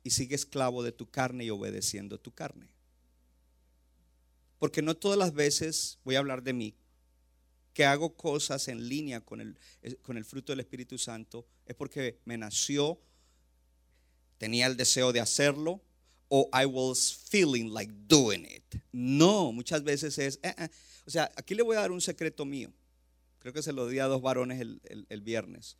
y 0.02 0.10
sigue 0.10 0.34
esclavo 0.34 0.82
de 0.82 0.92
tu 0.92 1.08
carne 1.12 1.46
y 1.46 1.52
obedeciendo 1.52 2.20
tu 2.20 2.34
carne. 2.34 2.70
Porque 4.58 4.82
no 4.82 4.98
todas 4.98 5.16
las 5.16 5.32
veces, 5.32 6.00
voy 6.04 6.16
a 6.16 6.20
hablar 6.20 6.42
de 6.42 6.54
mí, 6.54 6.76
que 7.76 7.86
hago 7.86 8.16
cosas 8.16 8.68
en 8.68 8.90
línea 8.90 9.22
con 9.24 9.42
el, 9.42 9.60
eh, 9.84 9.96
con 9.98 10.18
el 10.18 10.26
fruto 10.26 10.52
del 10.52 10.62
Espíritu 10.62 10.98
Santo, 10.98 11.46
es 11.68 11.76
porque 11.76 12.20
me 12.26 12.36
nació, 12.36 13.00
tenía 14.40 14.66
el 14.66 14.76
deseo 14.76 15.14
de 15.14 15.20
hacerlo, 15.20 15.84
o 16.30 16.50
I 16.52 16.66
was 16.66 17.14
feeling 17.30 17.72
like 17.72 17.94
doing 18.08 18.44
it. 18.44 18.82
No, 18.92 19.52
muchas 19.52 19.84
veces 19.84 20.18
es, 20.18 20.40
eh, 20.42 20.56
eh. 20.58 20.70
o 21.06 21.12
sea, 21.12 21.32
aquí 21.36 21.54
le 21.54 21.62
voy 21.62 21.78
a 21.78 21.82
dar 21.82 21.92
un 21.92 22.02
secreto 22.02 22.44
mío. 22.44 22.74
Creo 23.38 23.54
que 23.54 23.62
se 23.62 23.72
lo 23.72 23.88
di 23.88 24.00
a 24.00 24.06
dos 24.06 24.24
varones 24.24 24.60
el, 24.60 24.82
el 25.08 25.22
viernes. 25.22 25.78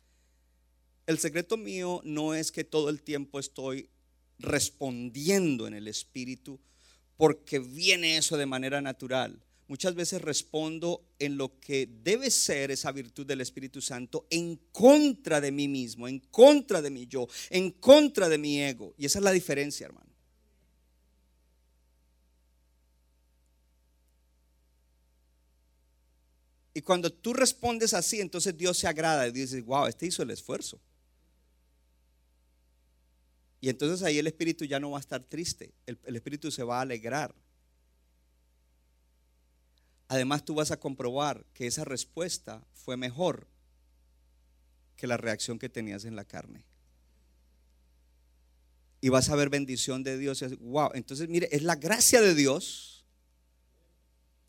El 1.08 1.18
secreto 1.18 1.56
mío 1.56 2.02
no 2.04 2.34
es 2.34 2.52
que 2.52 2.64
todo 2.64 2.90
el 2.90 3.00
tiempo 3.00 3.40
estoy 3.40 3.88
respondiendo 4.38 5.66
en 5.66 5.72
el 5.72 5.88
Espíritu 5.88 6.60
porque 7.16 7.60
viene 7.60 8.18
eso 8.18 8.36
de 8.36 8.44
manera 8.44 8.82
natural. 8.82 9.42
Muchas 9.68 9.94
veces 9.94 10.20
respondo 10.20 11.02
en 11.18 11.38
lo 11.38 11.58
que 11.60 11.88
debe 12.02 12.30
ser 12.30 12.70
esa 12.70 12.92
virtud 12.92 13.24
del 13.24 13.40
Espíritu 13.40 13.80
Santo 13.80 14.26
en 14.28 14.56
contra 14.70 15.40
de 15.40 15.50
mí 15.50 15.66
mismo, 15.66 16.06
en 16.06 16.18
contra 16.18 16.82
de 16.82 16.90
mi 16.90 17.06
yo, 17.06 17.26
en 17.48 17.70
contra 17.70 18.28
de 18.28 18.36
mi 18.36 18.60
ego. 18.60 18.92
Y 18.98 19.06
esa 19.06 19.18
es 19.18 19.24
la 19.24 19.32
diferencia, 19.32 19.86
hermano. 19.86 20.12
Y 26.74 26.82
cuando 26.82 27.10
tú 27.10 27.32
respondes 27.32 27.94
así, 27.94 28.20
entonces 28.20 28.54
Dios 28.54 28.76
se 28.76 28.86
agrada 28.86 29.26
y 29.26 29.32
dice, 29.32 29.62
wow, 29.62 29.86
este 29.86 30.04
hizo 30.04 30.22
el 30.22 30.32
esfuerzo. 30.32 30.78
Y 33.60 33.68
entonces 33.68 34.02
ahí 34.02 34.18
el 34.18 34.26
espíritu 34.26 34.64
ya 34.64 34.78
no 34.78 34.90
va 34.90 34.98
a 34.98 35.00
estar 35.00 35.22
triste, 35.22 35.72
el, 35.86 36.16
espíritu 36.16 36.50
se 36.50 36.62
va 36.62 36.78
a 36.78 36.82
alegrar. 36.82 37.34
Además 40.08 40.44
tú 40.44 40.54
vas 40.54 40.70
a 40.70 40.80
comprobar 40.80 41.44
que 41.52 41.66
esa 41.66 41.84
respuesta 41.84 42.64
fue 42.72 42.96
mejor 42.96 43.46
que 44.96 45.06
la 45.06 45.16
reacción 45.16 45.58
que 45.58 45.68
tenías 45.68 46.04
en 46.04 46.16
la 46.16 46.24
carne. 46.24 46.64
Y 49.00 49.10
vas 49.10 49.28
a 49.28 49.36
ver 49.36 49.48
bendición 49.48 50.02
de 50.02 50.18
Dios. 50.18 50.42
Wow, 50.60 50.90
entonces 50.94 51.28
mire, 51.28 51.48
es 51.52 51.62
la 51.62 51.76
gracia 51.76 52.20
de 52.20 52.34
Dios. 52.34 53.04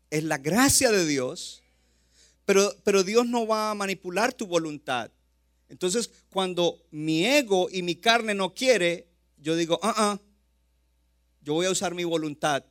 Es 0.08 0.24
la 0.24 0.38
gracia 0.38 0.90
de 0.90 1.06
Dios 1.06 1.62
pero, 2.84 3.04
Dios 3.04 3.26
no 3.26 3.46
va 3.46 3.70
a 3.70 3.74
manipular 3.74 4.32
tu 4.32 4.46
voluntad. 4.46 5.10
Entonces, 5.70 6.10
cuando 6.30 6.84
mi 6.90 7.24
ego 7.24 7.68
y 7.70 7.82
mi 7.82 7.94
carne 7.94 8.34
no 8.34 8.54
quiere, 8.54 9.06
yo 9.38 9.54
digo, 9.54 9.78
ah, 9.82 9.94
ah, 9.96 10.20
yo 11.42 11.54
voy 11.54 11.66
a 11.66 11.70
usar 11.70 11.94
mi 11.94 12.04
voluntad. 12.04 12.64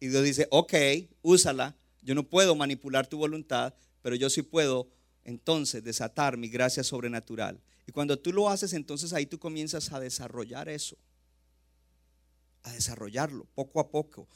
Y 0.00 0.08
Dios 0.08 0.24
dice, 0.24 0.48
ok, 0.50 0.74
úsala. 1.22 1.76
Yo 2.02 2.14
no 2.14 2.24
puedo 2.24 2.54
manipular 2.54 3.06
tu 3.06 3.16
voluntad, 3.16 3.74
pero 4.02 4.16
yo 4.16 4.28
sí 4.28 4.42
puedo 4.42 4.88
entonces 5.24 5.82
desatar 5.82 6.36
mi 6.36 6.48
gracia 6.48 6.82
sobrenatural. 6.82 7.60
Y 7.86 7.92
cuando 7.92 8.18
tú 8.18 8.32
lo 8.32 8.50
haces, 8.50 8.72
entonces 8.72 9.12
ahí 9.12 9.26
tú 9.26 9.38
comienzas 9.38 9.92
a 9.92 10.00
desarrollar 10.00 10.68
eso. 10.68 10.96
A 12.64 12.72
desarrollarlo 12.72 13.46
poco 13.54 13.78
a 13.78 13.88
poco. 13.88 14.28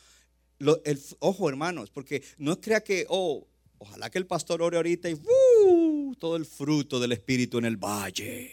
ojo, 1.19 1.49
hermanos, 1.49 1.91
porque 1.91 2.23
no 2.39 2.61
crea 2.61 2.83
que, 2.83 3.05
oh, 3.09 3.49
Ojalá 3.83 4.11
que 4.11 4.19
el 4.19 4.27
pastor 4.27 4.61
ore 4.61 4.77
ahorita 4.77 5.09
y 5.09 5.15
¡uh! 5.15 6.15
todo 6.19 6.37
el 6.37 6.45
fruto 6.45 7.01
del 7.01 7.13
Espíritu 7.13 7.57
en 7.57 7.65
el 7.65 7.79
valle. 7.79 8.53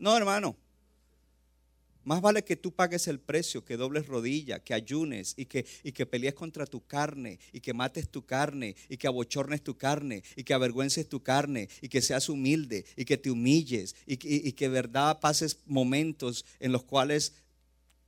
No, 0.00 0.16
hermano. 0.16 0.56
Más 2.02 2.20
vale 2.20 2.42
que 2.42 2.56
tú 2.56 2.72
pagues 2.72 3.06
el 3.06 3.20
precio, 3.20 3.64
que 3.64 3.76
dobles 3.76 4.08
rodilla, 4.08 4.58
que 4.58 4.74
ayunes 4.74 5.34
y 5.36 5.44
que, 5.44 5.64
y 5.84 5.92
que 5.92 6.06
pelees 6.06 6.34
contra 6.34 6.66
tu 6.66 6.84
carne 6.84 7.38
y 7.52 7.60
que 7.60 7.72
mates 7.72 8.08
tu 8.08 8.26
carne 8.26 8.74
y 8.88 8.96
que 8.96 9.06
abochornes 9.06 9.62
tu 9.62 9.76
carne 9.76 10.24
y 10.34 10.42
que 10.42 10.54
avergüences 10.54 11.08
tu 11.08 11.22
carne 11.22 11.68
y 11.80 11.88
que 11.88 12.02
seas 12.02 12.28
humilde 12.28 12.84
y 12.96 13.04
que 13.04 13.16
te 13.16 13.30
humilles 13.30 13.94
y, 14.06 14.14
y, 14.14 14.48
y 14.48 14.52
que 14.54 14.68
verdad 14.68 15.20
pases 15.20 15.60
momentos 15.66 16.44
en 16.58 16.72
los 16.72 16.82
cuales 16.82 17.34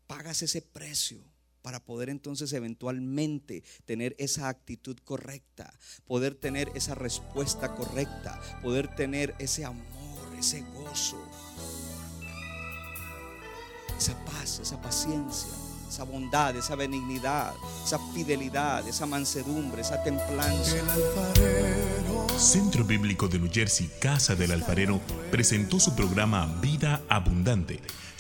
pagas 0.09 0.43
ese 0.43 0.63
precio 0.63 1.32
para 1.63 1.81
poder 1.81 2.11
entonces 2.11 2.53
eventualmente 2.53 3.63
tener 3.87 4.15
esa 4.19 4.49
actitud 4.49 4.99
correcta, 5.05 5.73
poder 6.07 6.35
tener 6.35 6.71
esa 6.75 6.95
respuesta 6.95 7.75
correcta, 7.75 8.41
poder 8.63 8.95
tener 8.95 9.35
ese 9.39 9.65
amor, 9.65 10.35
ese 10.39 10.63
gozo, 10.75 11.23
esa 13.97 14.25
paz, 14.25 14.59
esa 14.59 14.81
paciencia, 14.83 15.51
esa 15.89 16.05
bondad, 16.05 16.57
esa 16.57 16.75
benignidad, 16.75 17.55
esa 17.85 17.99
fidelidad, 18.13 18.87
esa 18.89 19.07
mansedumbre, 19.07 19.83
esa 19.83 20.03
templanza. 20.03 20.77
Centro 22.37 22.85
Bíblico 22.85 23.29
de 23.29 23.39
New 23.39 23.51
Jersey, 23.53 23.89
Casa 24.01 24.35
del 24.35 24.51
Alfarero, 24.51 25.01
presentó 25.31 25.79
su 25.79 25.95
programa 25.95 26.47
Vida 26.61 27.03
Abundante 27.09 27.81